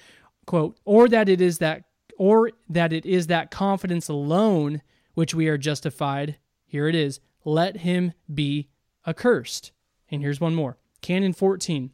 [0.46, 1.84] quote, or that it is that
[2.16, 4.80] or that it is that confidence alone
[5.12, 8.68] which we are justified, here it is, let him be
[9.06, 9.72] accursed.
[10.10, 10.78] And here's one more.
[11.02, 11.90] Canon 14.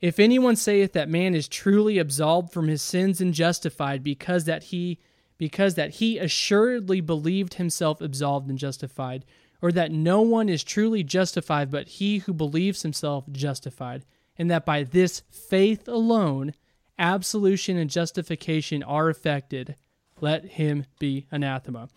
[0.00, 4.64] If anyone saith that man is truly absolved from his sins and justified because that
[4.64, 4.98] he
[5.42, 9.24] because that he assuredly believed himself absolved and justified,
[9.60, 14.04] or that no one is truly justified but he who believes himself justified,
[14.38, 16.54] and that by this faith alone
[16.96, 19.74] absolution and justification are effected,
[20.20, 21.88] let him be anathema.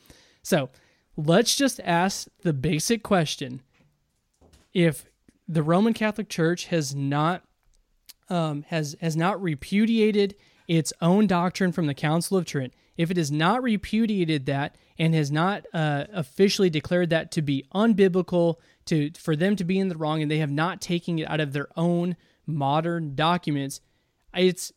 [0.42, 0.72] So
[1.16, 3.62] let's just ask the basic question
[4.74, 5.06] if
[5.48, 7.44] the Roman Catholic Church has not
[8.28, 10.34] um, has has not repudiated
[10.68, 15.14] its own doctrine from the Council of Trent, if it has not repudiated that and
[15.14, 18.56] has not uh, officially declared that to be unbiblical,
[18.86, 21.40] to for them to be in the wrong, and they have not taken it out
[21.40, 23.82] of their own modern documents,
[24.34, 24.72] it's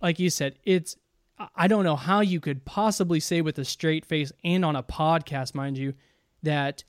[0.00, 0.96] like you said, it's
[1.54, 4.82] I don't know how you could possibly say with a straight face and on a
[4.82, 5.94] podcast, mind you,
[6.42, 6.84] that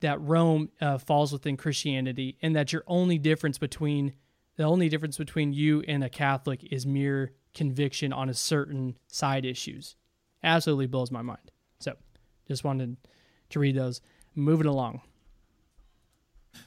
[0.00, 4.14] that Rome uh, falls within Christianity, and that your only difference between
[4.56, 9.44] the only difference between you and a Catholic is mere conviction on a certain side
[9.44, 9.96] issues.
[10.42, 11.50] Absolutely blows my mind.
[11.80, 11.94] So,
[12.46, 12.96] just wanted
[13.50, 14.00] to read those.
[14.34, 15.00] Moving along.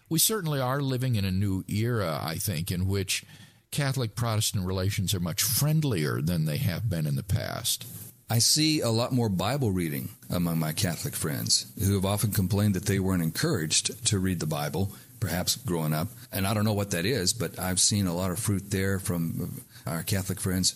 [0.10, 3.24] We certainly are living in a new era, I think, in which
[3.72, 7.88] Catholic Protestant relations are much friendlier than they have been in the past.
[8.30, 12.76] I see a lot more Bible reading among my Catholic friends who have often complained
[12.76, 16.10] that they weren't encouraged to read the Bible, perhaps growing up.
[16.32, 19.00] And I don't know what that is, but I've seen a lot of fruit there
[19.00, 20.76] from our Catholic friends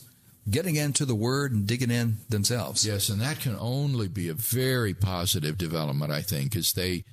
[0.49, 2.85] getting into the Word and digging in themselves.
[2.85, 7.03] Yes, and that can only be a very positive development, I think, as they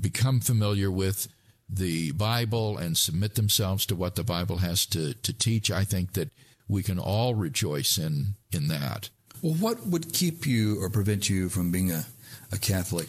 [0.00, 1.28] become familiar with
[1.68, 6.14] the Bible and submit themselves to what the Bible has to, to teach, I think
[6.14, 6.30] that
[6.66, 9.10] we can all rejoice in, in that.
[9.42, 12.04] Well, what would keep you or prevent you from being a,
[12.52, 13.08] a Catholic?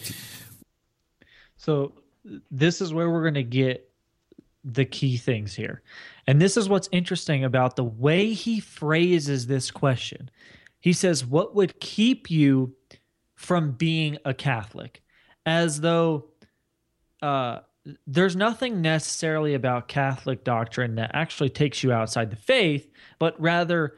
[1.57, 1.93] So,
[2.51, 3.88] this is where we're going to get
[4.63, 5.81] the key things here.
[6.27, 10.29] And this is what's interesting about the way he phrases this question.
[10.79, 12.75] He says, What would keep you
[13.35, 15.01] from being a Catholic?
[15.45, 16.25] As though
[17.21, 17.59] uh,
[18.05, 23.95] there's nothing necessarily about Catholic doctrine that actually takes you outside the faith, but rather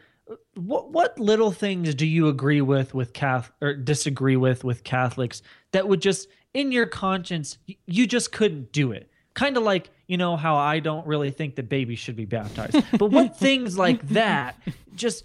[0.56, 5.42] what what little things do you agree with with Catholic or disagree with with Catholics
[5.72, 9.11] that would just in your conscience you just couldn't do it?
[9.34, 12.78] Kind of like you know how I don't really think that babies should be baptized,
[12.98, 14.58] but what things like that
[14.96, 15.24] just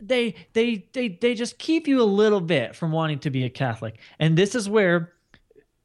[0.00, 3.50] they they they they just keep you a little bit from wanting to be a
[3.50, 5.12] Catholic, and this is where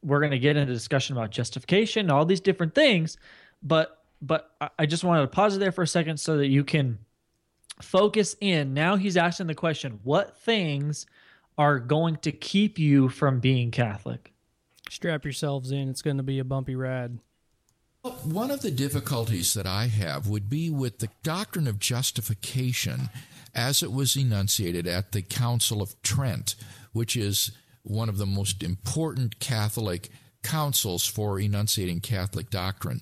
[0.04, 3.18] we're going to get into discussion about justification, all these different things,
[3.62, 6.64] but but I just wanted to pause it there for a second so that you
[6.64, 7.00] can
[7.82, 8.74] focus in.
[8.74, 11.06] Now he's asking the question, what things
[11.58, 14.32] are going to keep you from being Catholic?
[14.90, 15.90] Strap yourselves in.
[15.90, 17.20] It's going to be a bumpy ride.
[18.04, 23.10] One of the difficulties that I have would be with the doctrine of justification
[23.56, 26.56] as it was enunciated at the Council of Trent,
[26.92, 27.52] which is
[27.84, 30.10] one of the most important Catholic
[30.44, 33.00] councils for enunciating Catholic doctrine.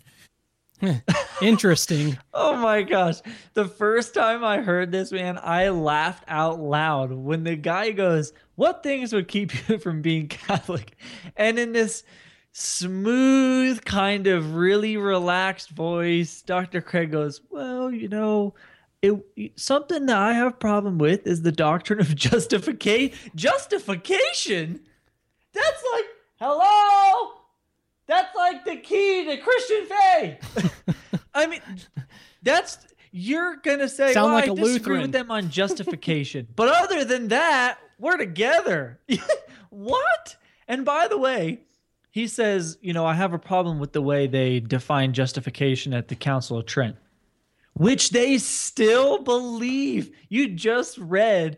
[1.42, 2.20] Interesting.
[2.32, 3.22] oh my gosh.
[3.56, 8.34] The first time I heard this, man, I laughed out loud when the guy goes,
[8.54, 10.96] What things would keep you from being Catholic?
[11.36, 12.04] And in this
[12.52, 16.82] smooth, kind of really relaxed voice, Dr.
[16.82, 18.54] Craig goes, Well, you know,
[19.02, 19.16] it,
[19.56, 23.18] something that I have problem with is the doctrine of justification.
[23.36, 24.82] Justification?
[25.54, 26.06] That's like,
[26.40, 27.34] hello?
[28.08, 30.98] That's like the key to Christian faith.
[31.34, 31.62] I mean,
[32.44, 32.78] that's
[33.12, 36.68] you're gonna say, Sound well, like I a disagree Lutheran." with them on justification, but
[36.70, 39.00] other than that, we're together.
[39.70, 40.36] what?
[40.68, 41.62] And by the way,
[42.12, 46.10] he says, you know, I have a problem with the way they define justification at
[46.10, 46.98] the Council of Trent,
[47.74, 50.12] which they still believe.
[50.30, 51.58] You just read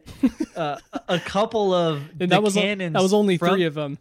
[0.55, 0.77] uh,
[1.09, 2.93] a- couple of And that was canons.
[2.93, 3.97] that was only from- three of them.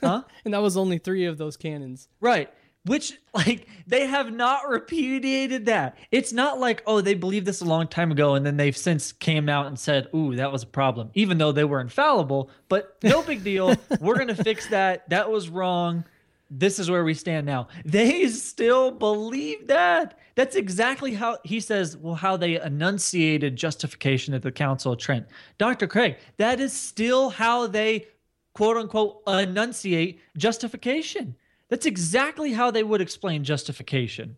[0.00, 0.22] Huh?
[0.44, 2.08] and that was only three of those canons.
[2.20, 2.50] Right.
[2.86, 5.96] Which, like, they have not repudiated that.
[6.10, 9.12] It's not like, oh, they believed this a long time ago and then they've since
[9.12, 12.50] came out and said, ooh, that was a problem, even though they were infallible.
[12.68, 13.74] But no big deal.
[14.00, 15.08] We're going to fix that.
[15.10, 16.04] That was wrong.
[16.52, 17.68] This is where we stand now.
[17.84, 20.18] They still believe that.
[20.34, 25.26] That's exactly how he says, well, how they enunciated justification at the Council of Trent.
[25.58, 25.86] Dr.
[25.86, 28.06] Craig, that is still how they
[28.54, 31.36] quote unquote enunciate justification.
[31.70, 34.36] That's exactly how they would explain justification.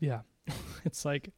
[0.00, 0.20] Yeah.
[0.84, 1.30] it's like,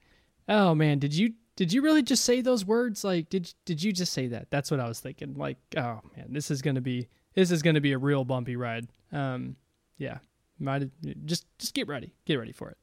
[0.49, 3.05] oh man, did you did you really just say those words?
[3.05, 4.51] Like, did did you just say that?
[4.51, 5.35] That's what I was thinking.
[5.35, 8.87] Like, oh man, this is gonna be this is gonna be a real bumpy ride.
[9.13, 9.57] Um,
[9.99, 10.19] yeah,
[10.59, 10.89] might
[11.27, 12.79] just just get ready, get ready for it.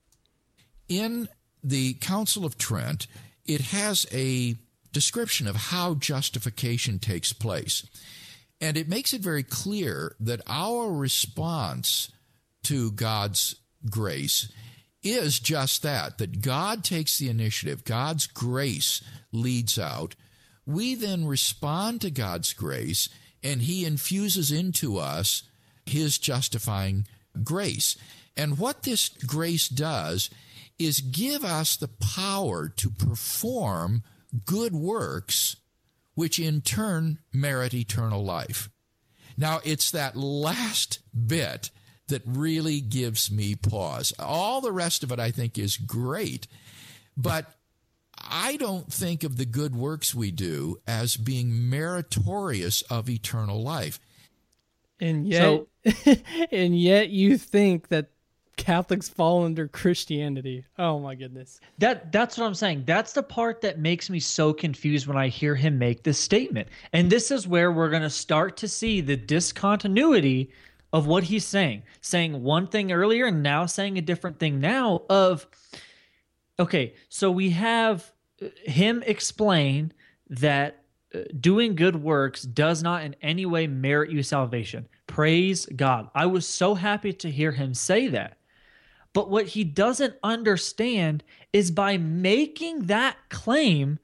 [0.88, 1.28] in
[1.64, 3.08] the Council of Trent,
[3.46, 4.56] it has a
[4.92, 7.86] description of how justification takes place.
[8.62, 12.12] And it makes it very clear that our response
[12.70, 13.56] to God's
[13.90, 14.48] grace
[15.02, 19.02] is just that, that God takes the initiative, God's grace
[19.32, 20.14] leads out.
[20.68, 23.10] We then respond to God's grace,
[23.44, 25.42] and He infuses into us
[25.84, 27.08] His justifying
[27.44, 27.98] grace.
[28.38, 30.30] And what this grace does
[30.78, 34.04] is give us the power to perform
[34.46, 35.56] good works,
[36.14, 38.70] which in turn merit eternal life.
[39.36, 41.72] Now, it's that last bit
[42.10, 44.14] that really gives me pause.
[44.20, 46.48] All the rest of it, I think, is great,
[47.18, 47.54] but
[48.18, 54.00] I don't think of the good works we do as being meritorious of eternal life.
[55.00, 55.66] And yet,
[56.52, 58.10] and yet, you think that
[58.60, 60.66] Catholics fall under Christianity.
[60.78, 61.62] Oh my goodness.
[61.78, 62.84] That that's what I'm saying.
[62.86, 66.68] That's the part that makes me so confused when I hear him make this statement.
[66.92, 70.52] And this is where we're going to start to see the discontinuity
[70.92, 71.84] of what he's saying.
[72.02, 75.48] Saying one thing earlier and now saying a different thing now of
[76.60, 78.12] okay, so we have
[78.42, 79.94] uh, him explain
[80.30, 80.84] that
[81.14, 84.88] uh, doing good works does not in any way merit you salvation.
[85.08, 86.10] Praise God.
[86.14, 88.38] I was so happy to hear him say that.
[89.14, 93.98] But what he doesn't understand is by making that claim,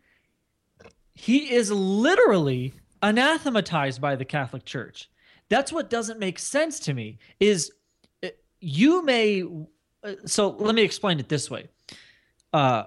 [1.13, 2.73] he is literally
[3.03, 5.09] anathematized by the Catholic Church.
[5.49, 7.71] That's what doesn't make sense to me is
[8.23, 8.29] uh,
[8.59, 9.43] you may
[10.03, 11.67] uh, so let me explain it this way.
[12.53, 12.85] Uh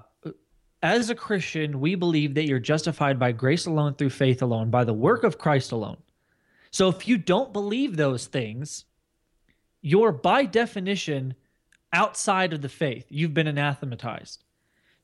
[0.83, 4.85] as a Christian, we believe that you're justified by grace alone through faith alone by
[4.85, 5.97] the work of Christ alone.
[6.71, 8.85] So if you don't believe those things,
[9.81, 11.35] you're by definition
[11.93, 13.07] outside of the faith.
[13.09, 14.45] You've been anathematized.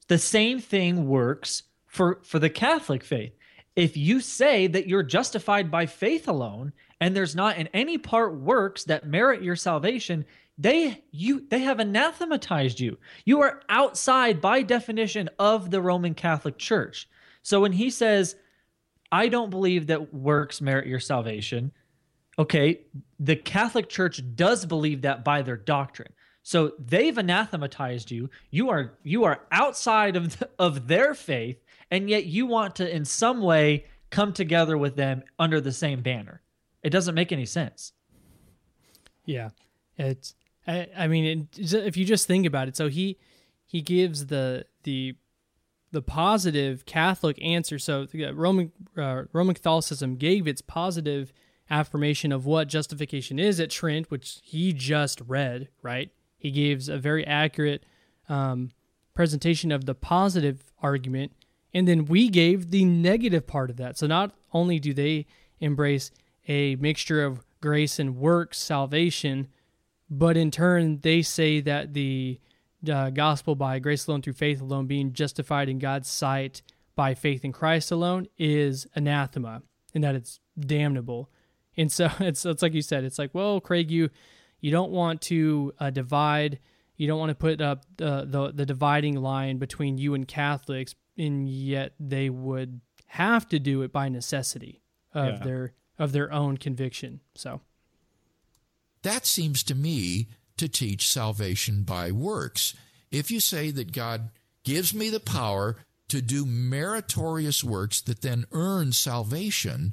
[0.07, 3.33] The same thing works for, for the Catholic faith.
[3.77, 8.35] If you say that you're justified by faith alone and there's not in any part
[8.35, 10.25] works that merit your salvation,
[10.57, 12.99] they you they have anathematized you.
[13.25, 17.09] You are outside by definition of the Roman Catholic Church.
[17.43, 18.37] So when he says,
[19.11, 21.72] I don't believe that works merit your salvation,
[22.39, 22.81] okay,
[23.18, 26.12] the Catholic Church does believe that by their doctrine.
[26.45, 28.31] So they've anathematized you.
[28.51, 32.95] You are you are outside of the, of their faith, and yet you want to
[32.95, 36.41] in some way come together with them under the same banner.
[36.82, 37.93] It doesn't make any sense.
[39.24, 39.51] Yeah,
[39.97, 40.35] it's.
[40.66, 43.18] I, I mean, it, if you just think about it, so he
[43.66, 45.16] he gives the the
[45.91, 47.78] the positive Catholic answer.
[47.78, 51.32] So the Roman uh, Roman Catholicism gave its positive
[51.70, 55.68] affirmation of what justification is at Trent, which he just read.
[55.82, 57.85] Right, he gives a very accurate
[58.28, 58.70] um,
[59.14, 61.32] presentation of the positive argument,
[61.75, 63.99] and then we gave the negative part of that.
[63.99, 65.27] So not only do they
[65.61, 66.12] embrace
[66.47, 69.49] a mixture of grace and works salvation,
[70.09, 72.39] but in turn they say that the
[72.91, 76.62] uh, gospel by grace alone through faith alone, being justified in God's sight
[76.95, 79.62] by faith in Christ alone, is anathema,
[79.95, 81.31] and that it's damnable.
[81.77, 84.11] And so it's it's like you said, it's like, well, Craig, you
[84.61, 86.61] you don't want to uh, divide.
[86.97, 90.95] You don't want to put up the, the the dividing line between you and Catholics,
[91.17, 95.45] and yet they would have to do it by necessity of Yeah.
[95.45, 97.21] their of their own conviction.
[97.35, 97.61] So
[99.03, 102.75] That seems to me to teach salvation by works.
[103.11, 104.31] If you say that God
[104.65, 105.77] gives me the power
[106.09, 109.93] to do meritorious works that then earn salvation,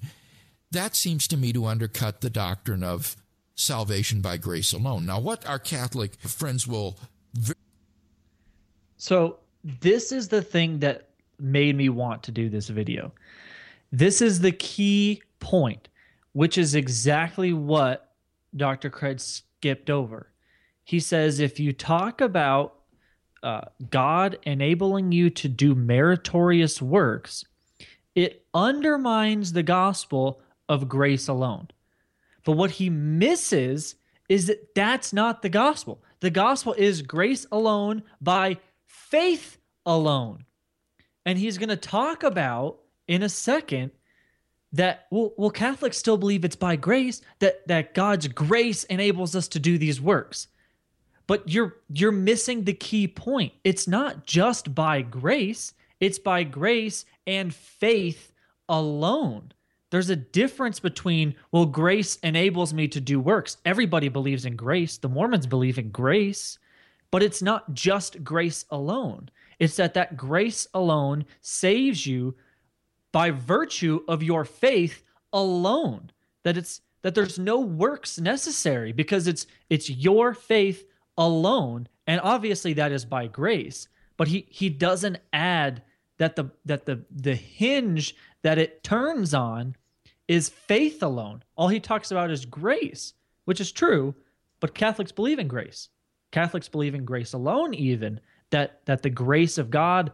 [0.71, 3.15] that seems to me to undercut the doctrine of
[3.53, 5.05] salvation by grace alone.
[5.05, 6.97] Now, what our Catholic friends will
[8.97, 11.09] So this is the thing that
[11.41, 13.11] made me want to do this video.
[13.91, 15.89] This is the key point,
[16.33, 18.13] which is exactly what
[18.55, 18.89] Dr.
[18.89, 20.31] Craig skipped over.
[20.83, 22.75] He says if you talk about
[23.43, 27.45] uh, God enabling you to do meritorious works,
[28.15, 31.69] it undermines the gospel of grace alone.
[32.43, 33.95] But what he misses
[34.29, 36.01] is that that's not the gospel.
[36.21, 40.45] The gospel is grace alone by faith alone.
[41.25, 43.91] And he's going to talk about in a second
[44.73, 49.47] that well, well Catholics still believe it's by grace that that God's grace enables us
[49.49, 50.47] to do these works.
[51.27, 53.53] But you're you're missing the key point.
[53.63, 58.31] It's not just by grace, it's by grace and faith
[58.67, 59.53] alone.
[59.91, 63.57] There's a difference between, well, grace enables me to do works.
[63.65, 64.97] Everybody believes in grace.
[64.97, 66.57] The Mormons believe in grace,
[67.11, 69.29] but it's not just grace alone.
[69.61, 72.35] It's that that grace alone saves you
[73.13, 76.11] by virtue of your faith alone.
[76.43, 80.85] That it's that there's no works necessary because it's it's your faith
[81.17, 81.87] alone.
[82.07, 83.87] And obviously that is by grace
[84.21, 85.81] but he he doesn't add
[86.19, 89.75] that the that the the hinge that it turns on
[90.27, 91.43] is faith alone.
[91.55, 93.13] All he talks about is grace
[93.45, 94.13] which is true
[94.59, 95.89] but catholics believe in grace.
[96.31, 98.19] Catholics believe in grace alone even
[98.51, 100.11] that that the grace of god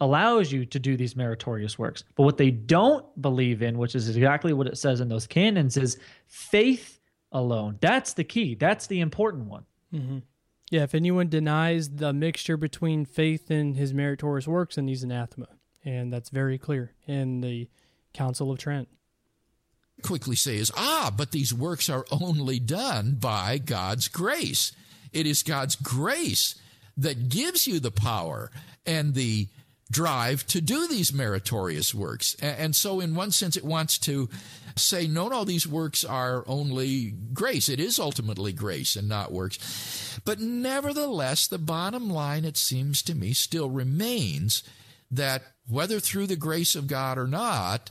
[0.00, 4.08] allows you to do these meritorious works but what they don't believe in which is
[4.08, 7.00] exactly what it says in those canons is faith
[7.32, 10.18] alone that's the key that's the important one hmm
[10.70, 15.48] Yeah, if anyone denies the mixture between faith and his meritorious works, then he's anathema.
[15.84, 17.68] And that's very clear in the
[18.14, 18.86] Council of Trent.
[20.02, 24.70] quickly say is, ah, but these works are only done by God's grace.
[25.12, 26.54] It is God's grace
[27.00, 28.50] that gives you the power
[28.86, 29.48] and the
[29.90, 32.36] drive to do these meritorious works.
[32.40, 34.28] And so, in one sense, it wants to
[34.76, 37.68] say, no, no, these works are only grace.
[37.68, 40.20] It is ultimately grace and not works.
[40.24, 44.62] But nevertheless, the bottom line, it seems to me, still remains
[45.10, 47.90] that whether through the grace of God or not,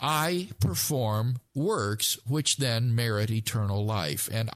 [0.00, 4.28] I perform works which then merit eternal life.
[4.32, 4.50] And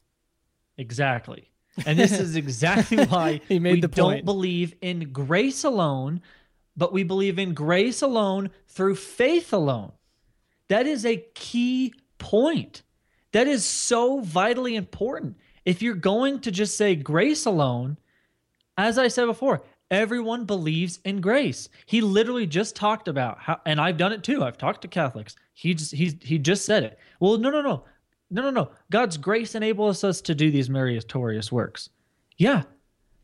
[0.79, 1.52] Exactly.
[1.87, 6.23] And this is exactly why He made we the don't believe in grace alone,
[6.77, 9.93] but we believe in grace alone through faith alone.
[10.69, 12.83] That is a key point.
[13.33, 15.37] That is so vitally important.
[15.65, 17.99] If you're going to just say grace alone,
[18.77, 21.69] as I said before, everyone believes in grace.
[21.87, 24.43] He literally just talked about how, and I've done it too.
[24.43, 25.37] I've talked to Catholics.
[25.53, 26.99] He just he he just said it.
[27.21, 27.85] Well, no, no, no,
[28.33, 28.71] no, no, no.
[28.91, 31.91] God's grace enables us to do these meritorious works.
[32.39, 32.63] Yeah,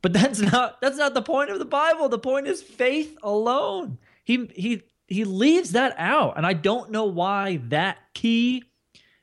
[0.03, 2.09] but that's not that's not the point of the Bible.
[2.09, 3.99] The point is faith alone.
[4.25, 8.65] He he he leaves that out, and I don't know why that key.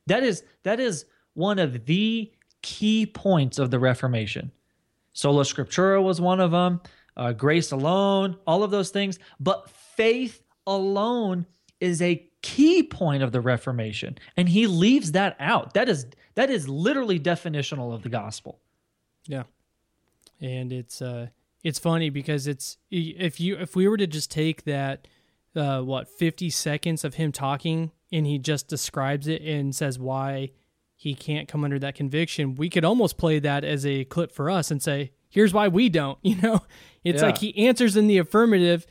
[0.07, 2.31] That is that is one of the
[2.61, 4.51] key points of the Reformation.
[5.13, 6.81] Sola Scriptura was one of them.
[7.17, 9.19] Uh, grace alone, all of those things.
[9.39, 11.45] But faith alone
[11.79, 15.73] is a key point of the Reformation, and he leaves that out.
[15.73, 18.59] That is that is literally definitional of the gospel.
[19.27, 19.43] Yeah.
[20.39, 21.27] And it's uh
[21.63, 25.07] it's funny because it's if you if we were to just take that
[25.55, 30.51] uh what 50 seconds of him talking and he just describes it and says why
[30.95, 34.49] he can't come under that conviction, we could almost play that as a clip for
[34.51, 36.61] us and say, here's why we don't, you know?
[37.03, 37.27] It's Yeah.
[37.27, 38.85] like he answers in the affirmative,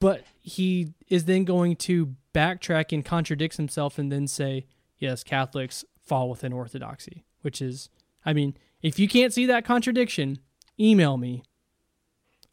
[0.00, 4.66] but he is then going to backtrack and contradicts himself and then say,
[4.98, 7.88] yes, Catholics fall within orthodoxy, which is,
[8.24, 10.38] I mean, if you can't see that contradiction,
[10.78, 11.44] email me.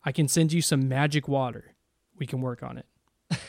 [0.04, 1.76] I can send you some magic water.
[2.18, 2.86] We can work on it.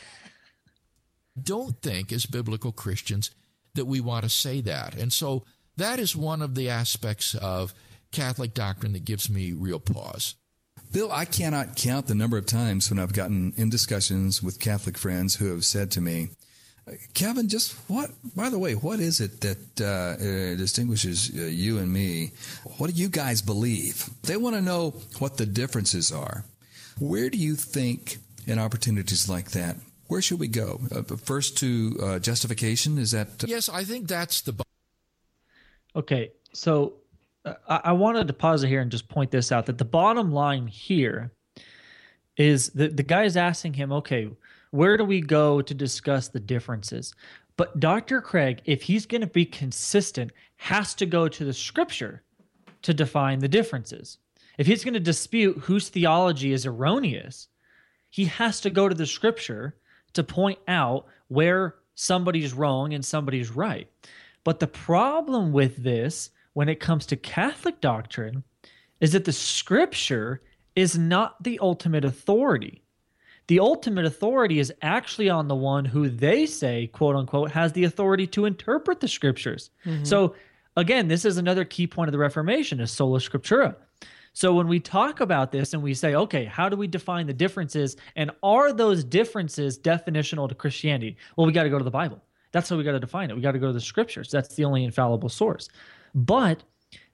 [1.41, 3.31] don't think as biblical Christians
[3.75, 4.95] that we want to say that.
[4.95, 5.45] And so
[5.77, 7.73] that is one of the aspects of
[8.11, 10.35] Catholic doctrine that gives me real pause.
[10.91, 14.97] Bill, I cannot count the number of times when I've gotten in discussions with Catholic
[14.97, 16.29] friends who have said to me,
[17.13, 21.77] Kevin, just what, by the way, what is it that uh, uh, distinguishes uh, you
[21.77, 22.31] and me?
[22.77, 24.09] What do you guys believe?
[24.23, 26.45] They want to know what the differences are.
[26.99, 28.17] Where do you think
[28.47, 29.75] in opportunities like that,
[30.07, 30.81] where should we go?
[30.91, 32.97] Uh, first to uh, justification?
[32.97, 33.43] Is that.
[33.43, 34.53] Uh, yes, I think that's the.
[35.95, 36.93] Okay, so
[37.67, 40.67] I-, wanted to pause it here and just point this out that the bottom line
[40.67, 41.31] here
[42.37, 44.29] is that the guy is asking him, okay,
[44.71, 47.13] where do we go to discuss the differences?
[47.57, 48.21] But Dr.
[48.21, 52.23] Craig, if he's going to be consistent, has to go to the scripture
[52.83, 54.17] to define the differences.
[54.57, 57.47] If he's going to dispute whose theology is erroneous,
[58.09, 59.75] he has to go to the scripture
[60.13, 63.89] to point out where somebody's wrong and somebody's right.
[64.43, 68.43] But the problem with this, when it comes to Catholic doctrine,
[68.99, 70.41] is that the scripture
[70.75, 72.83] is not the ultimate authority
[73.49, 77.83] the ultimate authority is actually on the one who they say, quote unquote, has the
[77.83, 79.71] authority to interpret the scriptures.
[79.87, 80.03] Mm-hmm.
[80.03, 80.35] So
[80.77, 83.75] again, this is another key point of the Reformation is sola scriptura.
[84.33, 87.33] So when we talk about this and we say, okay, how do we define the
[87.33, 87.97] differences?
[88.15, 91.17] And are those differences definitional to Christianity?
[91.35, 92.21] Well, we got to go to the Bible.
[92.51, 93.35] That's how we got to define it.
[93.35, 94.29] We got to go to the scriptures.
[94.29, 95.69] That's the only infallible source.
[96.13, 96.63] But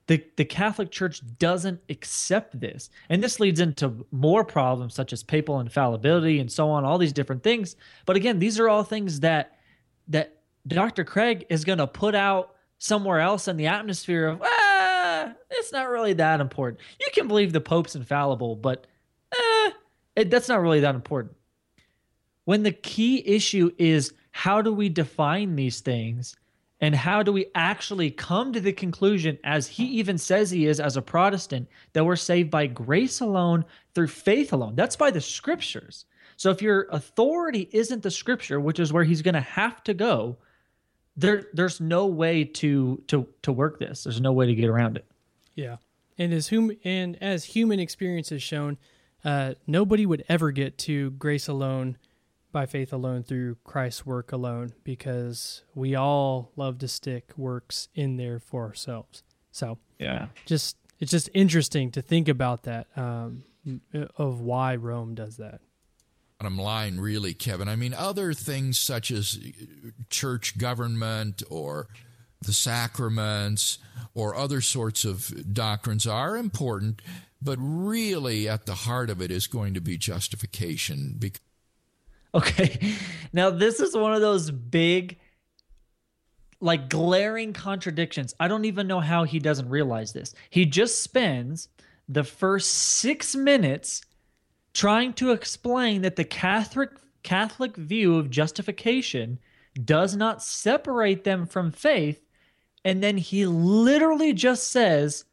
[0.06, 2.90] the, the Catholic Church doesn't accept this.
[3.08, 7.12] And this leads into more problems such as papal infallibility and so on, all these
[7.12, 7.76] different things.
[8.04, 9.58] But again, these are all things that
[10.08, 10.36] that
[10.68, 11.04] Dr.
[11.04, 15.88] Craig is going to put out somewhere else in the atmosphere of, ah, it's not
[15.88, 16.80] really that important.
[17.00, 18.86] You can believe the Pope's infallible, but
[19.32, 19.70] eh,
[20.14, 21.34] it, that's not really that important.
[22.44, 26.36] When the key issue is how do we define these things
[26.80, 30.78] and how do we actually come to the conclusion, as he even says he is
[30.78, 33.64] as a Protestant, that we're saved by grace alone
[33.94, 34.74] through faith alone?
[34.74, 36.04] That's by the scriptures.
[36.36, 39.94] So if your authority isn't the scripture, which is where he's going to have to
[39.94, 40.36] go,
[41.16, 44.04] there there's no way to to to work this.
[44.04, 45.06] There's no way to get around it.
[45.54, 45.76] Yeah,
[46.18, 48.76] and as hum and as human experience has shown,
[49.24, 51.96] uh, nobody would ever get to grace alone
[52.52, 58.16] by faith alone through Christ's work alone because we all love to stick works in
[58.16, 59.22] there for ourselves.
[59.50, 60.26] So, yeah.
[60.46, 63.44] Just it's just interesting to think about that um,
[64.16, 65.60] of why Rome does that.
[66.40, 67.68] I'm lying, really, Kevin.
[67.68, 69.38] I mean, other things such as
[70.10, 71.88] church government or
[72.42, 73.78] the sacraments
[74.14, 77.00] or other sorts of doctrines are important,
[77.40, 81.40] but really at the heart of it is going to be justification because
[82.36, 82.78] Okay.
[83.32, 85.18] Now, this is one of those big,
[86.60, 88.34] like glaring contradictions.
[88.38, 90.34] I don't even know how he doesn't realize this.
[90.50, 91.68] He just spends
[92.08, 94.02] the first six minutes
[94.74, 96.90] trying to explain that the Catholic
[97.22, 99.38] Catholic view of justification
[99.84, 102.22] does not separate them from faith,
[102.84, 105.24] and then he literally just says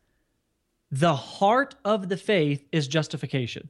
[0.90, 3.70] the heart of the faith is justification.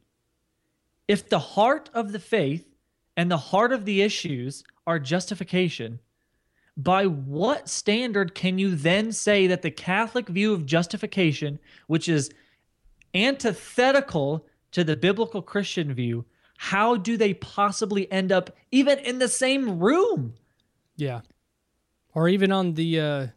[1.08, 2.73] If the heart of the faith
[3.16, 6.00] and the heart of the issues are justification,
[6.76, 12.32] by what standard can you then say that the Catholic view of justification, which is
[13.14, 16.26] antithetical to the biblical Christian view,
[16.58, 20.34] how do they possibly end up even in the same room?
[20.96, 21.22] Yeah.
[22.14, 23.28] Or even on the uh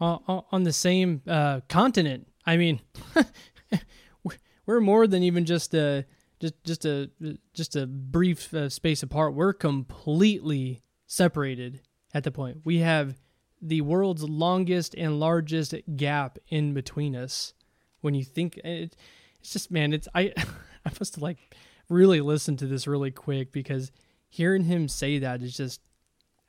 [0.00, 2.26] on, the same uh continent.
[2.44, 2.80] I mean,
[4.66, 6.04] we're more than even just a
[6.44, 7.10] just just a
[7.54, 11.80] just a brief uh, space apart, we're completely separated
[12.12, 12.58] at the point.
[12.64, 13.18] We have
[13.62, 17.54] the world's longest and largest gap in between us.
[18.02, 18.94] When you think it,
[19.40, 20.32] it's just man, it's I
[20.86, 21.54] I must like
[21.88, 23.90] really listen to this really quick because
[24.28, 25.80] hearing him say that is just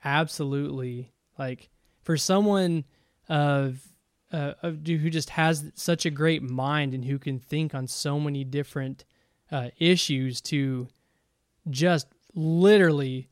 [0.03, 1.69] absolutely like
[2.03, 2.83] for someone
[3.29, 3.81] of
[4.33, 8.19] uh, of who just has such a great mind and who can think on so
[8.19, 9.05] many different
[9.51, 10.87] uh, issues to
[11.69, 13.29] just literally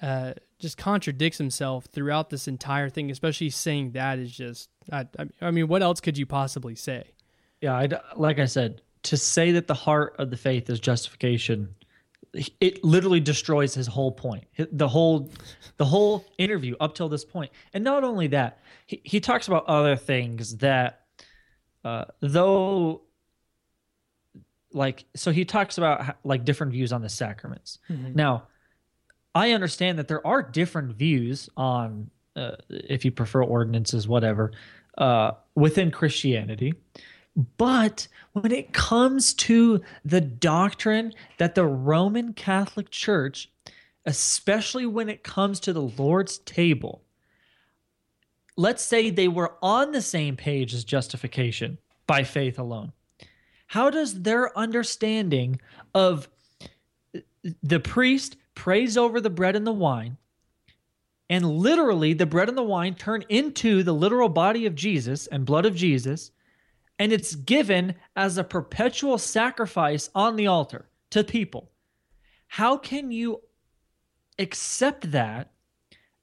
[0.00, 3.10] uh, just contradicts himself throughout this entire thing.
[3.10, 5.06] Especially saying that is just, I,
[5.40, 7.12] I mean, what else could you possibly say?
[7.60, 11.74] Yeah, I, like I said, to say that the heart of the faith is justification,
[12.60, 14.44] it literally destroys his whole point.
[14.56, 15.30] The whole,
[15.78, 19.64] the whole interview up till this point, and not only that, he he talks about
[19.66, 21.06] other things that,
[21.84, 23.02] uh, though
[24.72, 28.14] like so he talks about like different views on the sacraments mm-hmm.
[28.14, 28.44] now
[29.34, 34.52] i understand that there are different views on uh, if you prefer ordinances whatever
[34.98, 36.74] uh, within christianity
[37.58, 43.50] but when it comes to the doctrine that the roman catholic church
[44.06, 47.02] especially when it comes to the Lord's table,
[48.56, 52.92] let's say they were on the same page as justification by faith alone.
[53.66, 55.60] How does their understanding
[55.94, 56.28] of
[57.62, 60.16] the priest prays over the bread and the wine,
[61.28, 65.44] and literally the bread and the wine turn into the literal body of Jesus and
[65.44, 66.30] blood of Jesus,
[66.98, 71.70] and it's given as a perpetual sacrifice on the altar to people?
[72.48, 73.42] How can you
[74.38, 75.50] accept that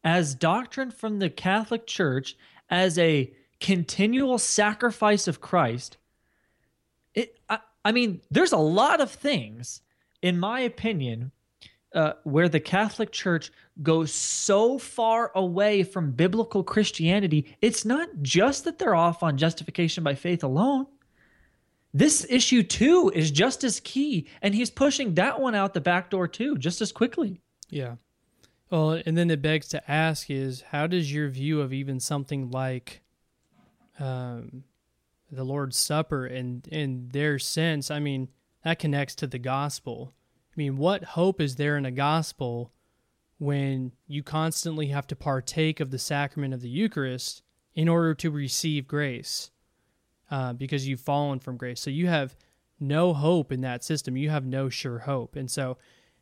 [0.03, 2.35] as doctrine from the Catholic Church
[2.69, 5.97] as a continual sacrifice of Christ?
[7.15, 9.81] It, I, I mean, there's a lot of things,
[10.21, 11.31] in my opinion,
[11.93, 13.51] uh, where the Catholic Church
[13.81, 17.55] goes so far away from biblical Christianity.
[17.61, 20.87] It's not just that they're off on justification by faith alone.
[21.93, 26.09] This issue too is just as key, and he's pushing that one out the back
[26.09, 27.41] door too, just as quickly.
[27.69, 27.95] Yeah.
[28.71, 32.49] Well, and then it begs to ask is how does your view of even something
[32.49, 33.01] like
[33.99, 34.63] um,
[35.35, 38.29] the Lord's Supper and in their sense, I mean,
[38.63, 40.13] that connects to the gospel.
[40.51, 42.71] I mean, what hope is there in a gospel
[43.39, 47.41] when you constantly have to partake of the sacrament of the Eucharist
[47.73, 49.51] in order to receive grace?
[50.31, 51.79] Uh, because you've fallen from grace.
[51.79, 52.35] So you have
[52.79, 54.17] no hope in that system.
[54.17, 55.35] You have no sure hope.
[55.35, 55.77] And so,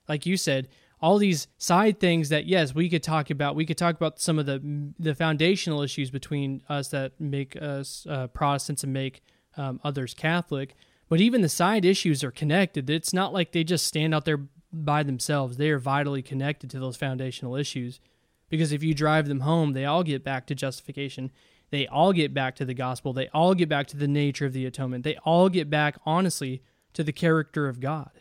[0.10, 0.68] like you said,
[1.02, 3.56] all these side things that yes we could talk about.
[3.56, 8.06] We could talk about some of the the foundational issues between us that make us
[8.10, 9.22] uh, protestants and make
[9.58, 10.76] um, others catholic.
[11.10, 12.90] But even the side issues are connected.
[12.90, 14.42] It's not like they just stand out there
[14.72, 15.58] by themselves.
[15.58, 18.00] They are vitally connected to those foundational issues.
[18.48, 21.32] Because if you drive them home they all get back to justification.
[21.72, 23.14] They all get back to the gospel.
[23.14, 25.06] They all get back to the nature of the atonement.
[25.06, 26.62] They all get back honestly
[26.94, 28.21] to the character of god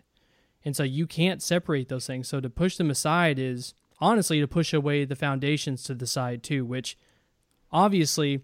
[0.64, 2.28] and so you can't separate those things.
[2.28, 6.42] So to push them aside is honestly to push away the foundations to the side
[6.42, 6.96] too, which
[7.72, 8.42] obviously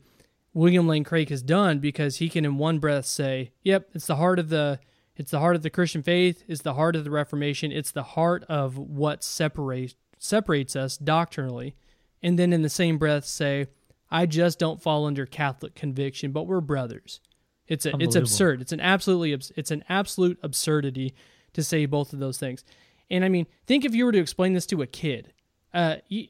[0.52, 4.16] William Lane Craig has done because he can in one breath say, "Yep, it's the
[4.16, 4.80] heart of the
[5.16, 8.02] it's the heart of the Christian faith, it's the heart of the Reformation, it's the
[8.02, 11.74] heart of what separates separates us doctrinally."
[12.22, 13.66] And then in the same breath say,
[14.10, 17.20] "I just don't fall under Catholic conviction, but we're brothers."
[17.68, 18.60] It's a, it's absurd.
[18.60, 21.14] It's an absolutely it's an absolute absurdity
[21.56, 22.64] to say both of those things.
[23.10, 25.32] And I mean, think if you were to explain this to a kid,
[25.74, 26.28] uh, you,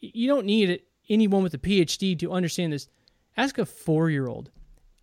[0.00, 2.88] you don't need anyone with a PhD to understand this.
[3.36, 4.50] Ask a four year old.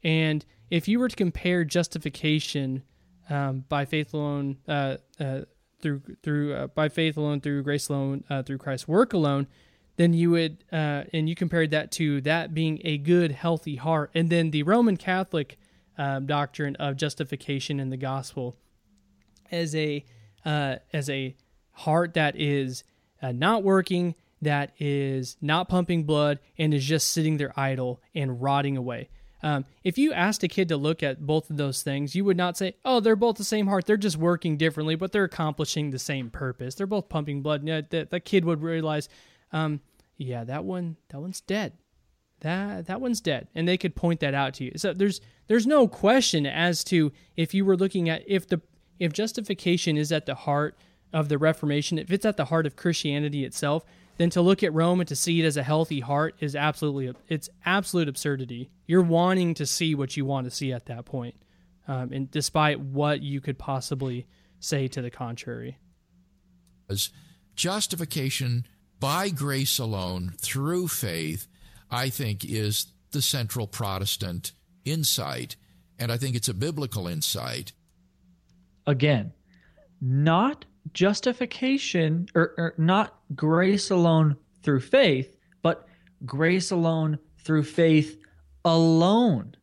[0.04, 2.84] And if you were to compare justification
[3.30, 5.41] um, by faith alone, uh, uh,
[5.82, 9.47] through through uh, by faith alone, through grace alone, uh, through Christ's work alone,
[9.97, 14.10] then you would uh, and you compared that to that being a good, healthy heart,
[14.16, 15.58] and then the Roman Catholic
[15.97, 18.58] um, doctrine of justification in the gospel
[19.54, 20.04] as a
[20.43, 21.36] uh, as a
[21.72, 22.84] heart that is
[23.22, 28.41] uh, not working, that is not pumping blood, and is just sitting there idle and
[28.41, 29.10] rotting away.
[29.41, 32.38] Um, if you asked a kid to look at both of those things, you would
[32.38, 33.86] not say, "Oh, they're both the same heart.
[33.86, 36.76] They're just working differently, but they're accomplishing the same purpose.
[36.76, 39.10] They're both pumping blood." You know, the, kid would realize,
[39.51, 39.82] um,
[40.18, 41.74] "Yeah, that one, that one's dead.
[42.39, 44.72] That that one's dead," and they could point that out to you.
[44.78, 48.62] So there's there's no question as to if you were looking at if the
[49.04, 50.78] if justification is at the heart
[51.12, 53.84] of the Reformation, if it's at the heart of Christianity itself,
[54.16, 57.14] then to look at Rome and to see it as a healthy heart is absolutely
[57.28, 58.70] it's absolute absurdity.
[58.88, 61.36] You're wanting to see what you want to see at that point,
[61.86, 64.26] um, and despite what you could possibly
[64.62, 65.78] say to the contrary.
[66.89, 67.10] As
[67.56, 68.66] justification
[69.01, 71.47] by grace alone through faith,
[71.91, 74.54] I think is the central Protestant
[74.86, 75.58] insight,
[75.99, 77.74] and I think it's a biblical insight
[78.86, 79.34] again,
[80.01, 85.88] not justification or, or, not grace alone through faith, but
[86.25, 88.17] grace alone through faith
[88.65, 89.55] alone.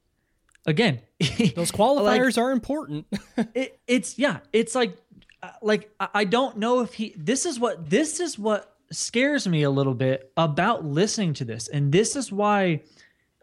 [0.66, 1.00] Again,
[1.54, 3.06] those qualifiers like, are important.
[3.54, 4.96] it, it's yeah, it's like
[5.42, 9.62] uh, like I don't know if he this is what this is what scares me
[9.62, 12.80] a little bit about listening to this and this is why